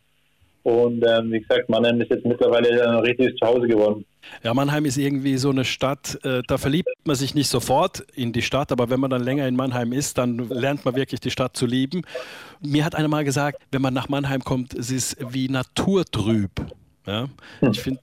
[0.62, 4.04] Und ähm, wie gesagt, Mannheim ist jetzt mittlerweile ein richtiges Zuhause geworden.
[4.42, 8.32] Ja, Mannheim ist irgendwie so eine Stadt, äh, da verliebt man sich nicht sofort in
[8.32, 11.30] die Stadt, aber wenn man dann länger in Mannheim ist, dann lernt man wirklich die
[11.30, 12.02] Stadt zu lieben.
[12.60, 16.50] Mir hat einer mal gesagt, wenn man nach Mannheim kommt, es ist wie naturtrüb.
[17.04, 17.26] Ja,
[17.68, 18.00] ich finde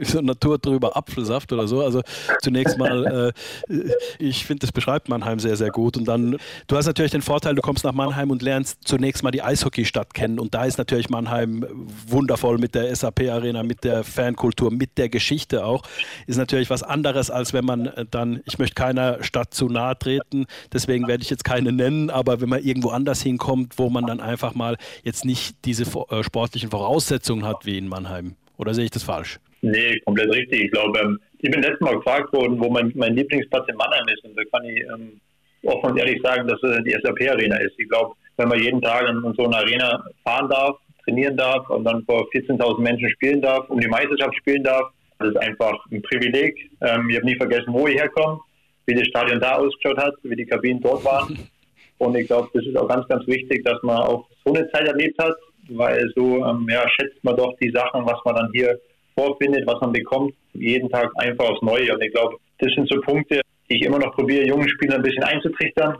[0.00, 1.82] äh, so naturtrüber Apfelsaft oder so.
[1.82, 2.00] Also
[2.40, 3.34] zunächst mal,
[3.68, 3.82] äh,
[4.18, 5.98] ich finde, das beschreibt Mannheim sehr, sehr gut.
[5.98, 9.30] Und dann, du hast natürlich den Vorteil, du kommst nach Mannheim und lernst zunächst mal
[9.30, 10.38] die Eishockeystadt kennen.
[10.38, 11.66] Und da ist natürlich Mannheim
[12.06, 15.82] wundervoll mit der SAP-Arena, mit der Fankultur, mit der Geschichte auch.
[16.26, 20.46] Ist natürlich was anderes, als wenn man dann, ich möchte keiner Stadt zu nahe treten,
[20.72, 24.20] deswegen werde ich jetzt keine nennen, aber wenn man irgendwo anders hinkommt, wo man dann
[24.20, 28.36] einfach mal jetzt nicht diese äh, sportlichen Voraussetzungen hat, wie in Mannheim.
[28.56, 29.38] Oder sehe ich das falsch?
[29.62, 30.64] Nee, komplett richtig.
[30.64, 34.06] Ich glaube, ähm, ich bin letztes Mal gefragt worden, wo mein, mein Lieblingsplatz in Mannheim
[34.08, 34.24] ist.
[34.24, 35.20] Und da kann ich ähm,
[35.64, 37.74] offen und ehrlich sagen, dass es die SAP-Arena ist.
[37.78, 41.84] Ich glaube, wenn man jeden Tag in so einer Arena fahren darf, trainieren darf und
[41.84, 46.02] dann vor 14.000 Menschen spielen darf, um die Meisterschaft spielen darf, das ist einfach ein
[46.02, 46.70] Privileg.
[46.82, 48.40] Ähm, ich habe nie vergessen, wo ich herkomme,
[48.86, 51.38] wie das Stadion da ausgeschaut hat, wie die Kabinen dort waren.
[51.98, 54.86] Und ich glaube, das ist auch ganz, ganz wichtig, dass man auch so eine Zeit
[54.86, 55.34] erlebt hat,
[55.68, 58.78] weil so ähm, ja, schätzt man doch die Sachen, was man dann hier
[59.14, 61.92] vorfindet, was man bekommt, jeden Tag einfach aufs Neue.
[61.94, 65.02] Und ich glaube, das sind so Punkte, die ich immer noch probiere, jungen Spielern ein
[65.02, 65.96] bisschen einzutrichtern,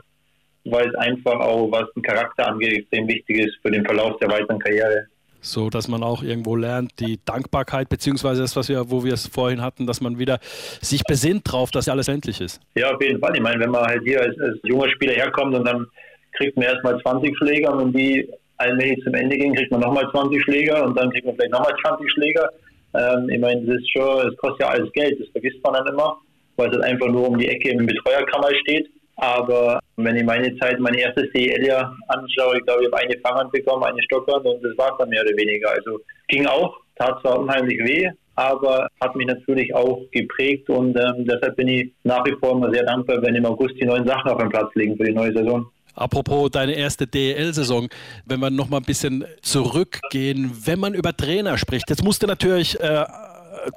[0.65, 4.31] weil es einfach auch, was den Charakter angeht, extrem wichtig ist für den Verlauf der
[4.31, 5.07] weiteren Karriere.
[5.41, 9.29] So, dass man auch irgendwo lernt, die Dankbarkeit, beziehungsweise das, was wir, wo wir es
[9.29, 10.39] vorhin hatten, dass man wieder
[10.81, 12.61] sich besinnt drauf, dass alles endlich ist.
[12.75, 13.35] Ja, auf jeden Fall.
[13.37, 15.87] Ich meine, wenn man halt hier als, als junger Spieler herkommt und dann
[16.33, 20.43] kriegt man erstmal 20 Schläger und die allmählich zum Ende ging, kriegt man nochmal 20
[20.43, 22.51] Schläger und dann kriegt man vielleicht nochmal 20 Schläger.
[22.95, 25.87] Ähm, ich meine, das ist schon, es kostet ja alles Geld, das vergisst man dann
[25.89, 26.17] immer,
[26.57, 28.89] weil es halt einfach nur um die Ecke im Betreuerkammer steht.
[29.17, 31.71] Aber wenn ich meine Zeit, mein erstes DL
[32.09, 35.09] anschaue, ich glaube, ich habe eine Fanghand bekommen, eine Stockhand und das war es dann
[35.09, 35.71] mehr oder weniger.
[35.71, 41.25] Also ging auch, tat zwar unheimlich weh, aber hat mich natürlich auch geprägt und ähm,
[41.27, 44.31] deshalb bin ich nach wie vor immer sehr dankbar, wenn im August die neuen Sachen
[44.31, 45.67] auf dem Platz liegen für die neue Saison.
[45.97, 47.89] Apropos deine erste DEL-Saison,
[48.25, 52.27] wenn wir noch mal ein bisschen zurückgehen, wenn man über Trainer spricht, jetzt musst du
[52.27, 53.05] natürlich äh,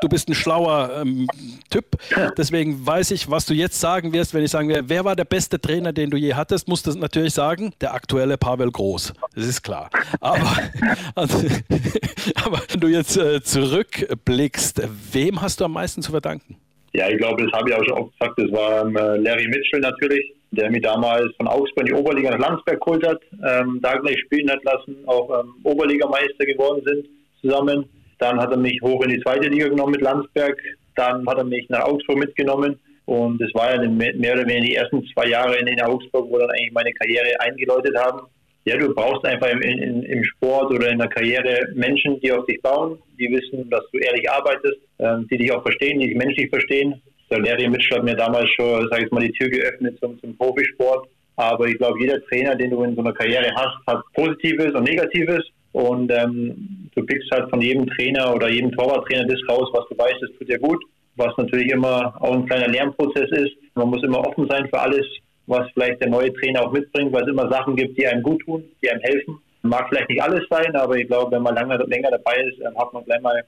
[0.02, 1.28] du bist ein schlauer ähm,
[1.70, 1.98] Typ.
[2.38, 5.26] Deswegen weiß ich, was du jetzt sagen wirst, wenn ich sagen werde, wer war der
[5.26, 9.14] beste Trainer, den du je hattest, musst du natürlich sagen, der aktuelle Pavel Groß.
[9.36, 9.90] Das ist klar.
[10.20, 10.58] Aber,
[11.16, 11.38] also,
[12.44, 16.58] aber wenn du jetzt äh, zurückblickst, wem hast du am meisten zu verdanken?
[16.94, 18.40] Ja, ich glaube, das habe ich auch schon oft gesagt.
[18.40, 22.50] Das war ähm, Larry Mitchell natürlich, der mich damals von Augsburg in die Oberliga nach
[22.50, 27.08] Landsberg geholt hat, ähm, da gleich spielen hat lassen, auch ähm, Oberligameister geworden sind
[27.42, 27.86] zusammen.
[28.18, 30.58] Dann hat er mich hoch in die zweite Liga genommen mit Landsberg.
[30.96, 32.80] Dann hat er mich nach Augsburg mitgenommen.
[33.06, 36.50] Und das war ja mehr oder weniger die ersten zwei Jahre in, Augsburg, wo dann
[36.52, 38.28] eigentlich meine Karriere eingeläutet haben.
[38.66, 42.46] Ja, du brauchst einfach im, in, im Sport oder in der Karriere Menschen, die auf
[42.46, 46.18] dich bauen, die wissen, dass du ehrlich arbeitest, ähm, die dich auch verstehen, die dich
[46.18, 47.02] menschlich verstehen.
[47.32, 50.36] Der Larry Mitchell hat mir damals schon, sag ich mal, die Tür geöffnet zum, zum
[50.38, 51.08] Profisport.
[51.36, 54.84] Aber ich glaube, jeder Trainer, den du in so einer Karriere hast, hat Positives und
[54.84, 55.46] Negatives.
[55.72, 59.98] Und ähm, du pickst halt von jedem Trainer oder jedem Torwarttrainer das raus, was du
[59.98, 60.84] weißt, das tut dir gut.
[61.16, 63.52] Was natürlich immer auch ein kleiner Lernprozess ist.
[63.76, 65.06] Man muss immer offen sein für alles,
[65.50, 68.42] was vielleicht der neue Trainer auch mitbringt, weil es immer Sachen gibt, die einem gut
[68.46, 69.40] tun, die einem helfen.
[69.62, 72.94] Mag vielleicht nicht alles sein, aber ich glaube, wenn man lange, länger dabei ist, hat
[72.94, 73.44] man gleich mal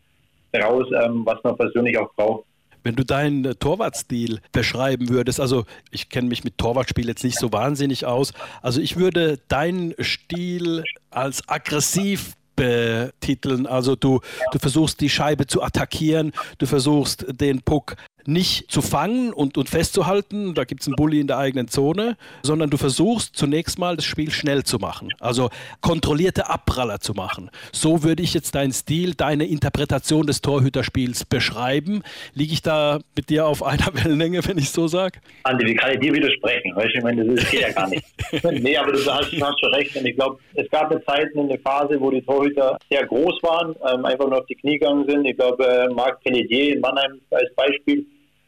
[0.60, 2.46] raus, ähm, was man persönlich auch braucht.
[2.84, 7.40] Wenn du deinen äh, Torwartstil beschreiben würdest, also ich kenne mich mit Torwartspiel jetzt nicht
[7.40, 13.66] so wahnsinnig aus, also ich würde deinen Stil als aggressiv betiteln.
[13.66, 14.20] Also du,
[14.52, 19.70] du versuchst die Scheibe zu attackieren, du versuchst den Puck nicht zu fangen und, und
[19.70, 23.96] festzuhalten, da gibt es einen Bully in der eigenen Zone, sondern du versuchst zunächst mal
[23.96, 25.50] das Spiel schnell zu machen, also
[25.82, 27.50] kontrollierte Abpraller zu machen.
[27.72, 32.04] So würde ich jetzt deinen Stil, deine Interpretation des Torhüterspiels beschreiben.
[32.34, 35.20] Liege ich da mit dir auf einer Wellenlänge, wenn ich so sage?
[35.44, 36.76] Andi, wie kann ich dir widersprechen?
[36.76, 38.06] Weißt du, ich meine, das geht ja gar nicht.
[38.44, 39.96] nee, aber du hast, hast schon recht.
[39.96, 43.76] Und ich glaube, es gab eine Zeit, eine Phase, wo die Torhüter sehr groß waren,
[43.90, 45.26] ähm, einfach nur auf die Knie gegangen sind.
[45.26, 48.06] Ich glaube, äh, Marc Pelletier in Mannheim als Beispiel,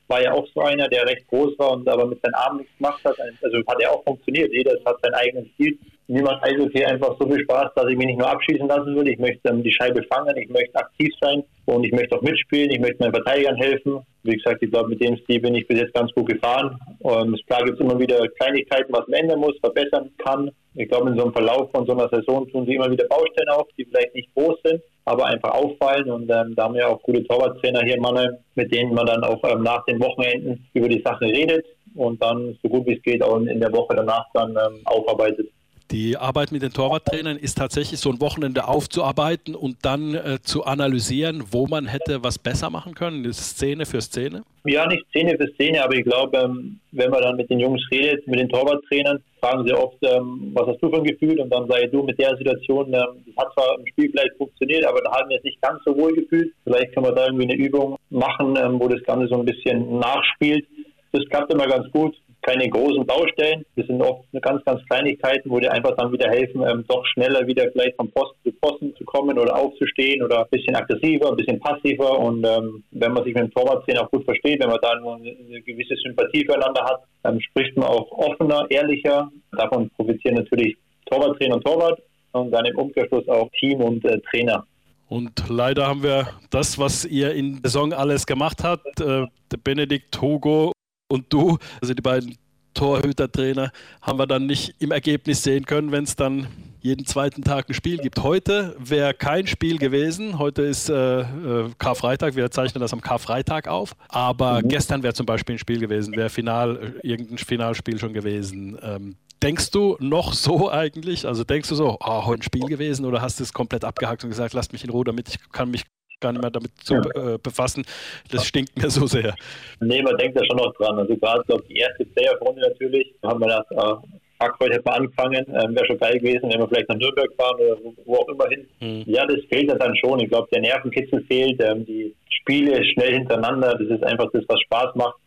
[0.08, 2.76] war ja auch so einer, der recht groß war und aber mit seinen Armen nichts
[2.78, 3.18] gemacht hat.
[3.20, 4.52] Also hat er auch funktioniert.
[4.52, 5.78] Jeder hat seinen eigenen Stil.
[6.08, 9.08] Mir macht Eishockey einfach so viel Spaß, dass ich mich nicht nur abschießen lassen will.
[9.08, 12.72] Ich möchte ähm, die Scheibe fangen, ich möchte aktiv sein und ich möchte auch mitspielen.
[12.72, 14.02] Ich möchte meinen Verteidigern helfen.
[14.24, 16.78] Wie gesagt, ich glaube, mit dem Stil bin ich bis jetzt ganz gut gefahren.
[17.00, 20.52] Und klar gibt es immer wieder Kleinigkeiten, was man ändern muss, verbessern kann.
[20.76, 23.50] Ich glaube, in so einem Verlauf von so einer Saison tun sie immer wieder Baustellen
[23.50, 26.10] auf, die vielleicht nicht groß sind aber einfach auffallen.
[26.10, 29.24] Und ähm, da haben wir auch gute Torwarttrainer hier in Mannheim, mit denen man dann
[29.24, 33.04] auch ähm, nach den Wochenenden über die Sache redet und dann so gut wie es
[33.04, 35.50] geht auch in der Woche danach dann ähm, aufarbeitet.
[35.91, 40.63] Die Arbeit mit den Torwarttrainern ist tatsächlich so ein Wochenende aufzuarbeiten und dann äh, zu
[40.63, 44.43] analysieren, wo man hätte was besser machen können, Szene für Szene?
[44.65, 47.82] Ja, nicht Szene für Szene, aber ich glaube, ähm, wenn man dann mit den Jungs
[47.91, 51.39] redet, mit den Torwarttrainern, fragen sie oft, ähm, was hast du für ein Gefühl?
[51.39, 54.38] Und dann sage ich, du, mit der Situation, ähm, das hat zwar im Spiel vielleicht
[54.38, 56.54] funktioniert, aber da haben wir es nicht ganz so wohl gefühlt.
[56.63, 60.65] Vielleicht können wir da irgendwie eine Übung machen, wo das Ganze so ein bisschen nachspielt.
[61.12, 63.66] Das klappt immer ganz gut keine großen Baustellen.
[63.76, 67.48] Das sind oft ganz, ganz Kleinigkeiten, wo dir einfach dann wieder helfen, ähm, doch schneller
[67.48, 71.38] wieder vielleicht vom Posten zu Posten zu kommen oder aufzustehen oder ein bisschen aggressiver, ein
[71.38, 72.20] bisschen passiver.
[72.20, 75.10] Und ähm, wenn man sich mit dem Torwarttrainer auch gut versteht, wenn man da eine,
[75.10, 79.32] eine gewisse Sympathie füreinander hat, dann spricht man auch offener, ehrlicher.
[79.52, 80.76] Davon profitieren natürlich
[81.10, 82.02] Torwarttrainer und Torwart
[82.34, 84.66] und dann im Umkehrschluss auch Team und äh, Trainer.
[85.10, 89.26] Und leider haben wir das, was ihr in der Saison alles gemacht habt, äh,
[89.64, 90.72] Benedikt, Hugo
[91.08, 92.38] und du, also die beiden
[92.74, 96.48] Torhütertrainer, haben wir dann nicht im Ergebnis sehen können, wenn es dann
[96.82, 98.22] jeden zweiten Tag ein Spiel gibt.
[98.24, 100.38] Heute wäre kein Spiel gewesen.
[100.38, 102.36] Heute ist äh, äh, Karfreitag.
[102.36, 103.96] Wir zeichnen das am Karfreitag auf.
[104.10, 104.68] Aber mhm.
[104.68, 108.78] gestern wäre zum Beispiel ein Spiel gewesen, wäre Final, äh, irgendein Finalspiel schon gewesen.
[108.82, 111.26] Ähm, denkst du noch so eigentlich?
[111.26, 114.26] Also denkst du so, oh, heute ein Spiel gewesen oder hast du es komplett abgehakt
[114.26, 115.86] und gesagt, lasst mich in Ruhe, damit ich kann mich
[116.24, 117.86] gar nicht mehr damit zu äh, befassen.
[118.32, 119.36] Das stinkt mir so sehr.
[119.80, 120.98] Nee, man denkt da schon noch dran.
[120.98, 124.02] Also gerade glaube die erste Playoff-Runde natürlich, haben wir ah,
[124.42, 127.30] fuck, heute hätten wir angefangen, ähm, wäre schon geil gewesen, wenn wir vielleicht nach Nürnberg
[127.38, 128.68] fahren oder wo, auch immer hin.
[128.80, 129.04] Mhm.
[129.06, 130.20] Ja, das fehlt dann schon.
[130.20, 134.62] Ich glaube, der Nervenkitzel fehlt, ähm, die Spiele schnell hintereinander, das ist einfach das, was
[134.62, 135.18] Spaß macht.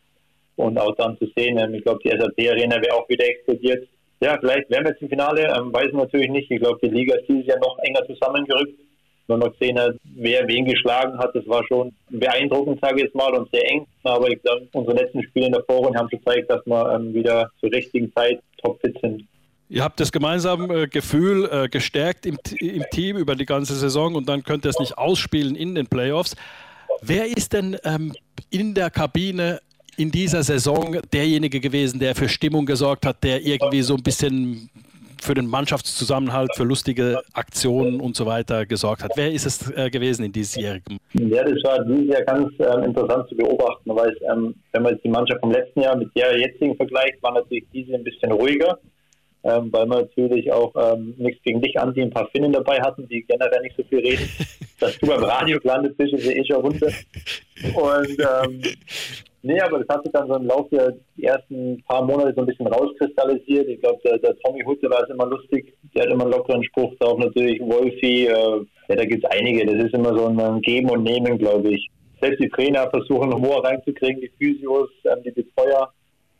[0.56, 3.86] Und auch dann zu sehen, ähm, ich glaube, die SAP-Arena wäre auch wieder explodiert.
[4.20, 6.50] Ja, vielleicht wären wir jetzt im Finale, ähm, weiß ich natürlich nicht.
[6.50, 8.78] Ich glaube, die Liga ist dieses Jahr noch enger zusammengerückt
[9.28, 13.14] wenn man gesehen hat, wer wen geschlagen hat, das war schon beeindruckend, sage ich jetzt
[13.14, 13.86] mal, und sehr eng.
[14.04, 17.50] Aber ich glaube, unsere letzten Spiele in der Vorrunde haben gezeigt, dass wir ähm, wieder
[17.60, 19.24] zur richtigen Zeit topfit sind.
[19.68, 24.14] Ihr habt das gemeinsame äh, Gefühl äh, gestärkt im, im, Team über die ganze Saison
[24.14, 26.36] und dann könnt ihr es nicht ausspielen in den Playoffs.
[27.02, 28.14] Wer ist denn ähm,
[28.50, 29.60] in der Kabine
[29.96, 34.70] in dieser Saison derjenige gewesen, der für Stimmung gesorgt hat, der irgendwie so ein bisschen
[35.26, 39.10] für den Mannschaftszusammenhalt, für lustige Aktionen und so weiter gesorgt hat.
[39.16, 40.98] Wer ist es äh, gewesen in diesjährigen?
[41.14, 45.08] Ja, das war dieses Jahr ganz äh, interessant zu beobachten, weil ähm, wenn man die
[45.08, 48.78] Mannschaft vom letzten Jahr mit der jetzigen vergleicht, war natürlich diese ein bisschen ruhiger.
[49.42, 52.80] Ähm, weil wir natürlich auch ähm, nichts gegen dich an, die ein paar Finnen dabei
[52.80, 54.28] hatten, die generell nicht so viel reden.
[54.80, 56.88] Dass du beim Radio gelandet bist, ist ja eh schon runter.
[57.74, 58.60] Und ähm,
[59.46, 62.46] Nee, aber das hat sich dann so im Laufe der ersten paar Monate so ein
[62.46, 63.68] bisschen rauskristallisiert.
[63.68, 65.72] Ich glaube, der, der, Tommy Hutte war es immer lustig.
[65.94, 67.16] Der hat immer einen lockeren Spruch drauf.
[67.20, 69.64] Natürlich Wolfi, äh, ja, da gibt es einige.
[69.64, 71.88] Das ist immer so ein Geben und Nehmen, glaube ich.
[72.20, 75.92] Selbst die Trainer versuchen, Humor reinzukriegen, die Physios, ähm, die Betreuer.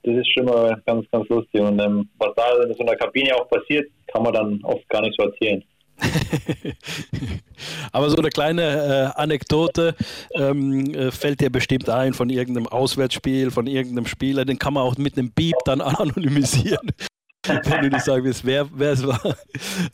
[0.02, 1.60] Das ist schon mal ganz, ganz lustig.
[1.60, 5.02] Und ähm, was da in so einer Kabine auch passiert, kann man dann oft gar
[5.02, 5.62] nicht so erzählen.
[7.92, 8.62] Aber so eine kleine
[9.16, 9.94] äh, Anekdote
[10.34, 14.82] ähm, äh, fällt dir bestimmt ein von irgendeinem Auswärtsspiel, von irgendeinem Spieler, den kann man
[14.82, 16.90] auch mit einem Beep dann anonymisieren.
[17.46, 19.36] Wenn du nicht sagen willst, wer, es war.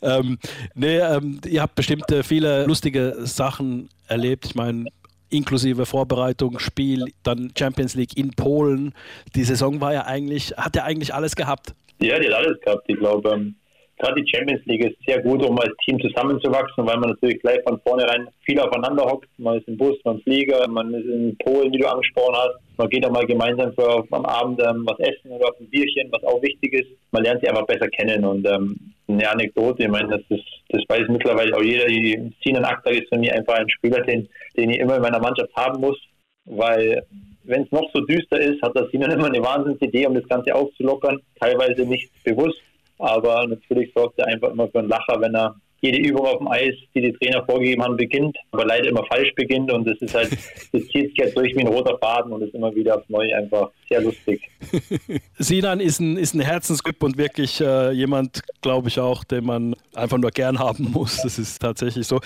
[0.01, 0.39] Ähm,
[0.73, 4.45] nee, ähm, ihr habt bestimmt äh, viele lustige Sachen erlebt.
[4.45, 4.85] Ich meine,
[5.29, 8.93] inklusive Vorbereitung, Spiel, dann Champions League in Polen.
[9.35, 11.75] Die Saison war ja eigentlich, hat ja eigentlich alles gehabt.
[12.01, 12.83] Ja, die hat alles gehabt.
[12.87, 13.55] Ich glaube, ähm,
[13.97, 17.59] gerade die Champions League ist sehr gut, um als Team zusammenzuwachsen, weil man natürlich gleich
[17.67, 19.29] von vornherein viel aufeinander hockt.
[19.37, 22.59] Man ist im Bus, man ist Flieger, man ist in Polen, wie du angesprochen hast.
[22.77, 26.11] Man geht auch mal gemeinsam für am Abend ähm, was essen oder auf ein Bierchen,
[26.11, 26.89] was auch wichtig ist.
[27.11, 28.75] Man lernt sie einfach besser kennen und ähm,
[29.07, 31.85] eine Anekdote, ich meine, das, ist, das weiß mittlerweile auch jeder.
[31.85, 34.27] Die Sinan Akhtar ist für mich einfach ein Spieler, den,
[34.57, 35.99] den ich immer in meiner Mannschaft haben muss,
[36.45, 37.05] weil
[37.43, 40.55] wenn es noch so düster ist, hat das Sinan immer eine Wahnsinnsidee, um das Ganze
[40.55, 41.21] aufzulockern.
[41.39, 42.61] Teilweise nicht bewusst,
[42.99, 46.47] aber natürlich sorgt er einfach immer für einen Lacher, wenn er jede Übung auf dem
[46.47, 50.15] Eis, die die Trainer vorgegeben haben, beginnt, aber leider immer falsch beginnt und das ist
[50.15, 50.31] halt,
[50.71, 53.35] das zieht sich halt durch wie ein roter Faden und ist immer wieder aufs Neue
[53.35, 54.49] einfach sehr lustig.
[55.37, 59.75] Sinan ist ein, ist ein Herzensgrip und wirklich äh, jemand, glaube ich auch, den man
[59.93, 61.21] einfach nur gern haben muss.
[61.21, 62.21] Das ist tatsächlich so.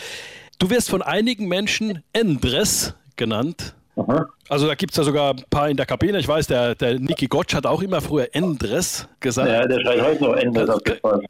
[0.59, 3.75] Du wirst von einigen Menschen Endres genannt.
[3.97, 4.29] Aha.
[4.47, 6.19] Also da gibt es ja sogar ein paar in der Kabine.
[6.19, 9.49] Ich weiß, der, der Niki Gottsch hat auch immer früher Endres gesagt.
[9.49, 10.81] Ja, der schreibt heute noch Endres auf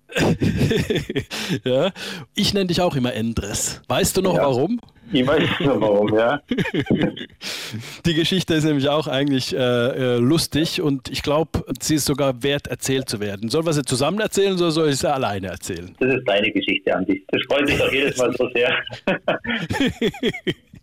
[1.64, 1.92] ja.
[2.36, 3.82] Ich nenne dich auch immer Endres.
[3.88, 4.44] Weißt du noch ja.
[4.44, 4.82] warum?
[5.14, 6.42] Ich weiß noch warum, ja.
[8.06, 12.44] Die Geschichte ist nämlich auch eigentlich äh, äh lustig und ich glaube, sie ist sogar
[12.44, 13.50] wert, erzählt zu werden.
[13.50, 15.96] Sollen wir sie zusammen erzählen oder soll ich sie alleine erzählen?
[16.02, 17.24] Das ist deine Geschichte, Andi.
[17.30, 18.78] Das freut mich doch jedes Mal so sehr.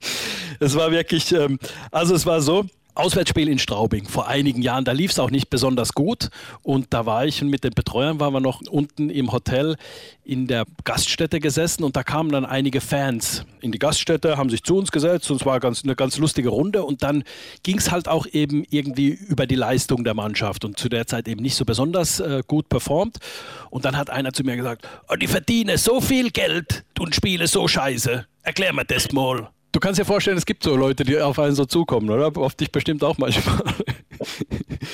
[0.61, 1.59] es war wirklich, ähm,
[1.91, 2.65] also es war so,
[2.97, 4.85] Auswärtsspiel in Straubing vor einigen Jahren.
[4.85, 6.31] Da lief es auch nicht besonders gut.
[6.63, 9.77] Und da war ich und mit den Betreuern waren wir noch unten im Hotel
[10.23, 14.63] in der Gaststätte gesessen und da kamen dann einige Fans in die Gaststätte, haben sich
[14.63, 16.85] zu uns gesetzt und es war ganz, eine ganz lustige Runde.
[16.85, 17.25] Und dann
[17.65, 21.27] ging es halt auch eben irgendwie über die Leistung der Mannschaft und zu der Zeit
[21.27, 23.19] eben nicht so besonders äh, gut performt.
[23.71, 27.49] Und dann hat einer zu mir gesagt: oh, Die verdienen so viel Geld und spielen
[27.49, 28.25] so scheiße.
[28.43, 29.49] Erklär mir das mal.
[29.75, 32.31] Du kannst dir vorstellen, es gibt so Leute, die auf einen so zukommen, oder?
[32.41, 33.61] Auf dich bestimmt auch manchmal.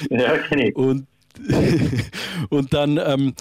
[0.08, 0.74] Ja, kenne ich.
[0.74, 1.06] Und,
[2.48, 3.34] und dann, ähm,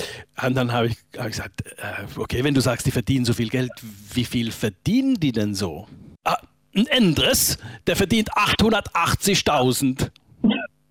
[0.46, 3.34] und dann habe ich, hab ich gesagt, äh, okay, wenn du sagst, die verdienen so
[3.34, 3.72] viel Geld,
[4.14, 5.88] wie viel verdienen die denn so?
[6.26, 6.40] Ah,
[6.76, 10.12] ein Endres, der verdient 880.000.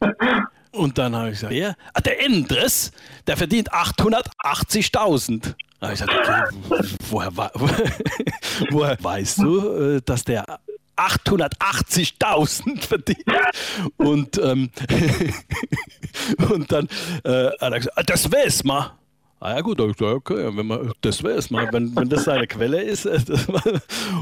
[0.73, 1.77] Und dann habe ich gesagt, wer?
[1.93, 2.93] Ah, der Endres,
[3.27, 5.55] der verdient 880.000.
[5.81, 7.31] Da habe ich gesagt, okay, woher,
[8.71, 10.45] woher weißt du, äh, dass der
[10.97, 13.25] 880.000 verdient?
[13.97, 14.71] Und, ähm,
[16.51, 16.89] und dann
[17.23, 18.91] äh, hat er gesagt, ah, das weiß man.
[19.41, 23.07] Ah ja gut, okay, wenn man, das weiß man, wenn, wenn das seine Quelle ist.
[23.07, 23.21] äh,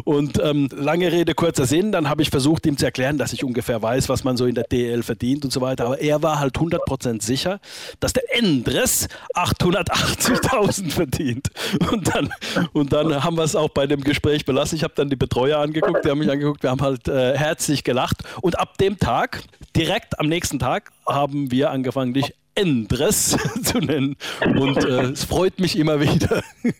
[0.04, 3.42] Und ähm, lange Rede, kurzer Sinn, dann habe ich versucht, ihm zu erklären, dass ich
[3.42, 5.86] ungefähr weiß, was man so in der DL verdient und so weiter.
[5.86, 7.60] Aber er war halt 100% sicher,
[7.98, 11.48] dass der Endres 880.000 verdient.
[11.90, 12.28] Und dann,
[12.74, 14.76] und dann haben wir es auch bei dem Gespräch belassen.
[14.76, 17.84] Ich habe dann die Betreuer angeguckt, die haben mich angeguckt, wir haben halt äh, herzlich
[17.84, 18.22] gelacht.
[18.42, 19.42] Und ab dem Tag,
[19.74, 23.30] direkt am nächsten Tag, haben wir angefangen, dich Endres
[23.62, 24.16] zu nennen.
[24.44, 26.42] Und äh, es freut mich immer wieder.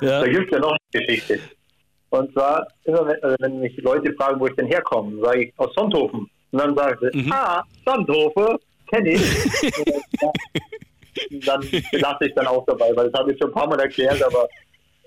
[0.00, 0.20] ja.
[0.20, 1.40] Da gibt es ja noch eine Geschichte.
[2.10, 5.52] Und zwar, immer wenn, also wenn mich Leute fragen, wo ich denn herkomme, sage ich
[5.58, 6.20] aus Sonthofen.
[6.52, 7.32] Und dann sagen sie, Mhm.
[7.32, 8.56] ah, Sonthofen,
[8.90, 9.22] kenne ich.
[11.44, 11.60] Dann
[11.92, 14.48] lasse ich dann auch dabei, weil das habe ich schon ein paar Mal erklärt, aber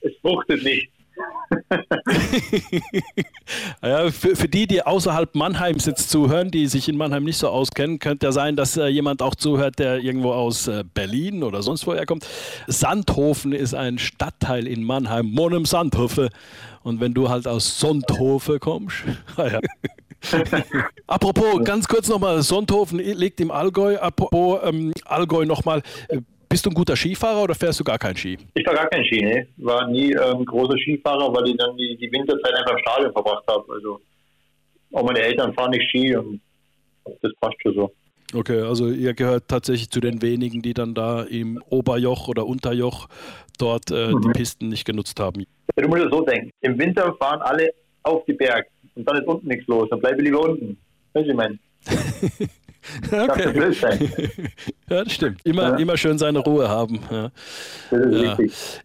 [0.02, 0.90] es fruchtet nicht.
[3.82, 7.50] Ja, für, für die, die außerhalb Mannheims jetzt zuhören, die sich in Mannheim nicht so
[7.50, 11.64] auskennen, könnte ja sein, dass äh, jemand auch zuhört, der irgendwo aus äh, Berlin oder
[11.64, 12.28] sonst woher kommt.
[12.68, 16.30] Sandhofen ist ein Stadtteil in Mannheim, Monem Sandhofe.
[16.84, 18.98] Und wenn du halt aus Sonthofe kommst,
[19.38, 19.60] ah ja.
[21.08, 23.98] Apropos, ganz kurz nochmal, Sonthofen liegt im Allgäu.
[23.98, 26.20] Apropos ähm, Allgäu nochmal, äh,
[26.52, 28.38] bist du ein guter Skifahrer oder fährst du gar keinen Ski?
[28.54, 29.48] Ich war gar kein Ski, ne?
[29.58, 33.46] War nie ähm, großer Skifahrer, weil ich dann die, die Winterzeit einfach im Stadion verbracht
[33.48, 33.74] habe.
[33.74, 34.02] Also
[34.92, 36.42] auch meine Eltern fahren nicht Ski und
[37.22, 37.92] das passt schon so.
[38.34, 43.08] Okay, also ihr gehört tatsächlich zu den wenigen, die dann da im Oberjoch oder Unterjoch
[43.58, 45.46] dort äh, die Pisten nicht genutzt haben.
[45.76, 46.52] Ja, du musst es so denken.
[46.62, 47.72] Im Winter fahren alle
[48.04, 49.88] auf die Berg und dann ist unten nichts los.
[49.90, 50.78] Dann bleibe ich lieber unten.
[51.14, 51.58] Weißt du, ich meine,
[53.12, 53.70] okay.
[54.90, 55.40] Ja, das stimmt.
[55.46, 55.76] Immer, Ja.
[55.78, 57.00] immer schön seine Ruhe haben.
[57.10, 57.32] Ja.
[57.92, 58.22] Das ist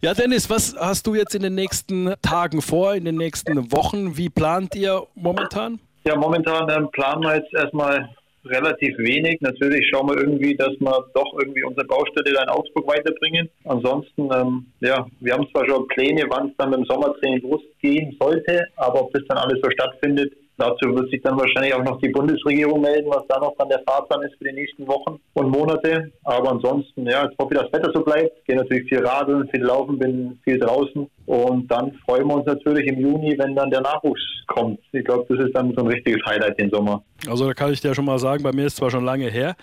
[0.01, 0.09] Ja.
[0.09, 4.15] ja, Dennis, was hast du jetzt in den nächsten Tagen vor, in den nächsten Wochen?
[4.15, 5.79] Wie plant ihr momentan?
[6.05, 8.09] Ja, momentan ähm, planen wir jetzt erstmal
[8.45, 9.41] relativ wenig.
[9.41, 13.49] Natürlich schauen wir irgendwie, dass wir doch irgendwie unsere Baustelle da in Augsburg weiterbringen.
[13.65, 18.63] Ansonsten, ähm, ja, wir haben zwar schon Pläne, wann es dann dem Sommertraining losgehen sollte,
[18.77, 22.09] aber ob das dann alles so stattfindet, dazu wird sich dann wahrscheinlich auch noch die
[22.09, 26.11] Bundesregierung melden, was da noch dann der Fahrplan ist für die nächsten Wochen und Monate.
[26.23, 28.45] Aber ansonsten, ja, jetzt hoffe ich, dass das Wetter so bleibt.
[28.45, 31.09] Gehe natürlich viel radeln, viel laufen, bin viel draußen.
[31.27, 34.79] Und dann freuen wir uns natürlich im Juni, wenn dann der Nachwuchs kommt.
[34.93, 37.03] Ich glaube, das ist dann so ein richtiges Highlight den Sommer.
[37.27, 39.55] Also da kann ich dir schon mal sagen, bei mir ist zwar schon lange her,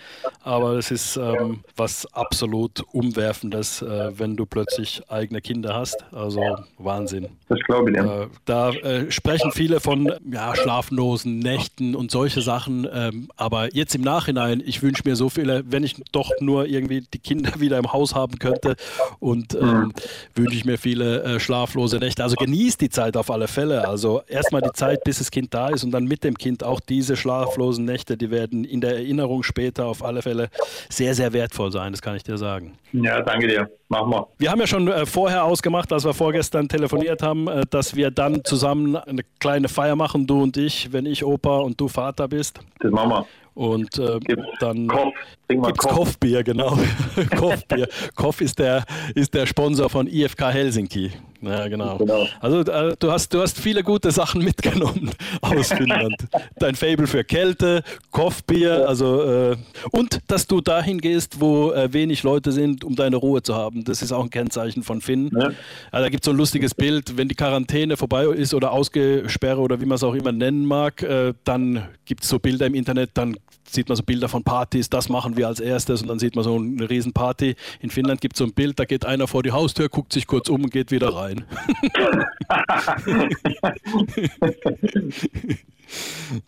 [0.43, 6.05] aber es ist ähm, was absolut Umwerfendes, äh, wenn du plötzlich eigene Kinder hast.
[6.13, 6.41] Also
[6.77, 7.29] Wahnsinn.
[7.47, 8.03] Das glaube ich dir.
[8.05, 12.87] Äh, da äh, sprechen viele von ja, schlaflosen Nächten und solche Sachen.
[12.93, 17.01] Ähm, aber jetzt im Nachhinein, ich wünsche mir so viele, wenn ich doch nur irgendwie
[17.01, 18.75] die Kinder wieder im Haus haben könnte
[19.19, 19.93] und ähm,
[20.35, 22.23] wünsche ich mir viele äh, schlaflose Nächte.
[22.23, 23.87] Also genießt die Zeit auf alle Fälle.
[23.87, 26.79] Also erstmal die Zeit, bis das Kind da ist und dann mit dem Kind auch
[26.79, 30.49] diese schlaflosen Nächte, die werden in der Erinnerung später auf alle Fälle
[30.89, 31.93] sehr, sehr wertvoll sein.
[31.93, 32.73] Das kann ich dir sagen.
[32.91, 33.69] Ja, danke dir.
[33.87, 34.27] Machen wir.
[34.37, 38.11] Wir haben ja schon äh, vorher ausgemacht, als wir vorgestern telefoniert haben, äh, dass wir
[38.11, 42.27] dann zusammen eine kleine Feier machen, du und ich, wenn ich Opa und du Vater
[42.27, 42.59] bist.
[42.79, 43.25] Das machen wir.
[43.55, 44.19] Und äh,
[44.59, 45.13] dann Kopf.
[45.47, 45.95] Trink mal gibt's Kopf.
[45.95, 46.77] Koffbier, genau.
[47.37, 47.87] Koffbier.
[48.15, 48.83] Koff ist der,
[49.15, 51.11] ist der Sponsor von IFK Helsinki.
[51.45, 51.97] Ja, genau.
[51.97, 52.27] Genau.
[52.39, 56.15] Also äh, du hast, du hast viele gute Sachen mitgenommen aus Finnland.
[56.57, 59.57] Dein Fable für Kälte, Koffbier, also äh,
[59.91, 63.83] und dass du dahin gehst, wo äh, wenig Leute sind, um deine Ruhe zu haben.
[63.83, 65.31] Das ist auch ein Kennzeichen von Finn.
[65.33, 65.49] Ja.
[65.93, 69.59] Ja, da gibt es so ein lustiges Bild, wenn die Quarantäne vorbei ist oder Ausgesperre
[69.59, 72.75] oder wie man es auch immer nennen mag, äh, dann gibt es so Bilder im
[72.75, 73.35] Internet, dann
[73.69, 76.43] sieht man so Bilder von Partys, das machen wir als erstes und dann sieht man
[76.43, 77.55] so eine Riesenparty.
[77.79, 80.27] In Finnland gibt es so ein Bild, da geht einer vor die Haustür, guckt sich
[80.27, 81.45] kurz um und geht wieder rein.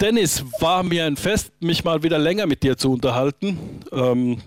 [0.01, 3.57] Dennis, war mir ein Fest, mich mal wieder länger mit dir zu unterhalten.
[3.91, 4.38] Ähm,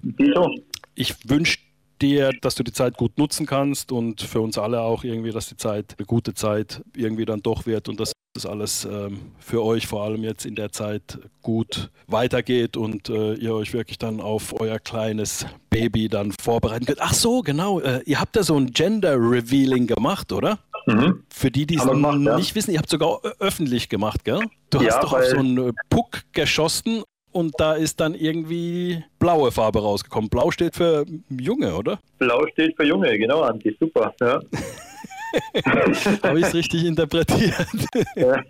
[0.94, 1.58] ich wünsche
[2.02, 5.48] dir, dass du die Zeit gut nutzen kannst und für uns alle auch irgendwie, dass
[5.48, 9.62] die Zeit eine gute Zeit irgendwie dann doch wird und dass das alles ähm, für
[9.64, 14.20] euch vor allem jetzt in der Zeit gut weitergeht und äh, ihr euch wirklich dann
[14.20, 17.00] auf euer kleines Baby dann vorbereiten könnt.
[17.00, 17.80] Ach so, genau.
[17.80, 20.60] Äh, ihr habt ja so ein Gender Revealing gemacht, oder?
[20.86, 21.24] Mhm.
[21.28, 24.40] Für die, die es nicht wissen, ihr habt sogar öffentlich gemacht, gell?
[24.70, 29.52] Du ja, hast doch auf so einen Puck geschossen und da ist dann irgendwie blaue
[29.52, 30.30] Farbe rausgekommen.
[30.30, 32.00] Blau steht für Junge, oder?
[32.18, 34.14] Blau steht für Junge, genau, Anti, super.
[34.20, 34.40] Ja.
[36.22, 37.54] Habe ich es richtig interpretiert?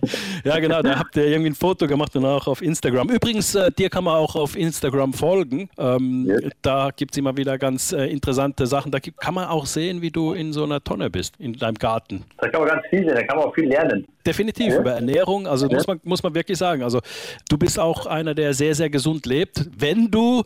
[0.45, 0.59] Ja.
[0.59, 0.83] genau.
[0.83, 3.09] Da habt ihr irgendwie ein Foto gemacht und auch auf Instagram.
[3.11, 5.69] Übrigens, äh, dir kann man auch auf Instagram folgen.
[5.79, 6.53] Ähm, yes.
[6.63, 8.91] Da gibt es immer wieder ganz äh, interessante Sachen.
[8.91, 12.25] Da kann man auch sehen, wie du in so einer Tonne bist, in deinem Garten.
[12.39, 14.07] Da kann man ganz viel sehen, da kann man auch viel lernen.
[14.27, 14.81] Definitiv, ja.
[14.81, 15.47] über Ernährung.
[15.47, 15.75] Also ja.
[15.75, 16.83] muss, man, muss man wirklich sagen.
[16.83, 17.01] Also
[17.49, 19.69] du bist auch einer, der sehr, sehr gesund lebt.
[19.77, 20.43] Wenn du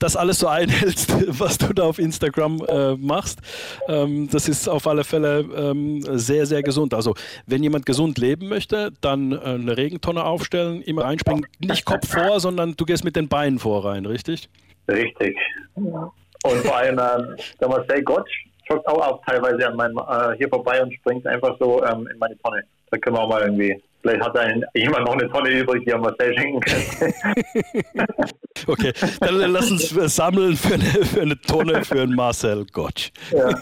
[0.00, 3.40] das alles so einhältst, was du da auf Instagram äh, machst.
[3.86, 6.92] Ähm, das ist auf alle Fälle ähm, sehr, sehr gesund.
[6.94, 7.14] Also
[7.46, 12.40] wenn jemand gesund leben möchte, dann äh, eine Regentonne aufstellen, immer reinspringen, nicht Kopf vor,
[12.40, 14.48] sondern du gehst mit den Beinen vor rein, richtig?
[14.88, 15.36] Richtig.
[15.74, 18.32] Und vor allem äh, der Marcel Gottsch
[18.68, 22.18] joggt auch, auch teilweise an meinem, äh, hier vorbei und springt einfach so ähm, in
[22.18, 22.62] meine Tonne.
[22.90, 25.90] Da können wir auch mal irgendwie Vielleicht hat ein, jemand noch eine Tonne übrig, die
[25.90, 28.06] er Marcel schenken kann.
[28.66, 33.10] okay, dann lass uns sammeln für eine, für eine Tonne für einen Marcel Gottsch.
[33.30, 33.54] Ja.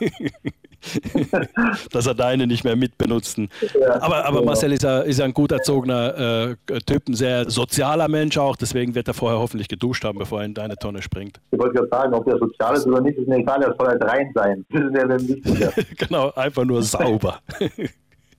[1.93, 3.49] dass er deine nicht mehr mitbenutzen.
[3.81, 7.51] Ja, aber, aber Marcel ist ja, ist ja ein gut erzogener äh, Typ, ein sehr
[7.51, 11.03] sozialer Mensch auch, deswegen wird er vorher hoffentlich geduscht haben, bevor er in deine Tonne
[11.03, 11.41] springt.
[11.51, 13.89] Ich wollte gerade sagen, ob der sozial ist oder nicht, ist mir egal, er soll
[13.89, 14.65] halt rein sein.
[14.71, 15.73] Das ist ja dann wichtiger.
[15.97, 17.41] genau, einfach nur sauber.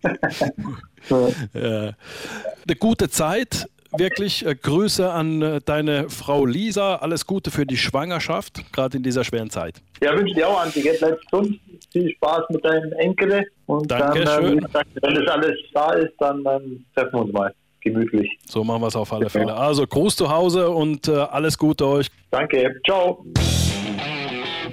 [1.54, 1.92] ja.
[1.94, 3.68] Eine gute Zeit.
[3.98, 6.98] Wirklich äh, Grüße an äh, deine Frau Lisa.
[6.98, 9.82] Alles Gute für die Schwangerschaft, gerade in dieser schweren Zeit.
[10.02, 10.82] Ja, wünsche dir auch, Anti.
[11.00, 11.60] Bleib gesund.
[11.92, 13.46] Viel Spaß mit deinen Enkeln.
[13.66, 14.68] Und Dankeschön.
[14.72, 18.30] dann, äh, wenn das alles da ist, dann ähm, treffen wir uns mal gemütlich.
[18.46, 19.56] So machen wir es auf alle Fälle.
[19.56, 22.12] Also Gruß zu Hause und äh, alles Gute euch.
[22.30, 22.80] Danke.
[22.86, 23.26] Ciao.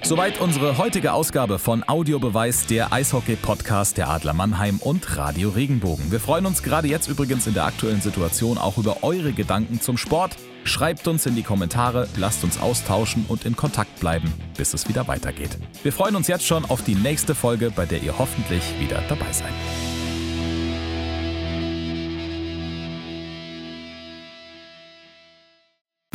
[0.03, 6.12] Soweit unsere heutige Ausgabe von Audiobeweis, der Eishockey-Podcast der Adler Mannheim und Radio Regenbogen.
[6.12, 9.97] Wir freuen uns gerade jetzt übrigens in der aktuellen Situation auch über eure Gedanken zum
[9.97, 10.36] Sport.
[10.64, 15.09] Schreibt uns in die Kommentare, lasst uns austauschen und in Kontakt bleiben, bis es wieder
[15.09, 15.59] weitergeht.
[15.82, 19.32] Wir freuen uns jetzt schon auf die nächste Folge, bei der ihr hoffentlich wieder dabei
[19.32, 19.53] seid.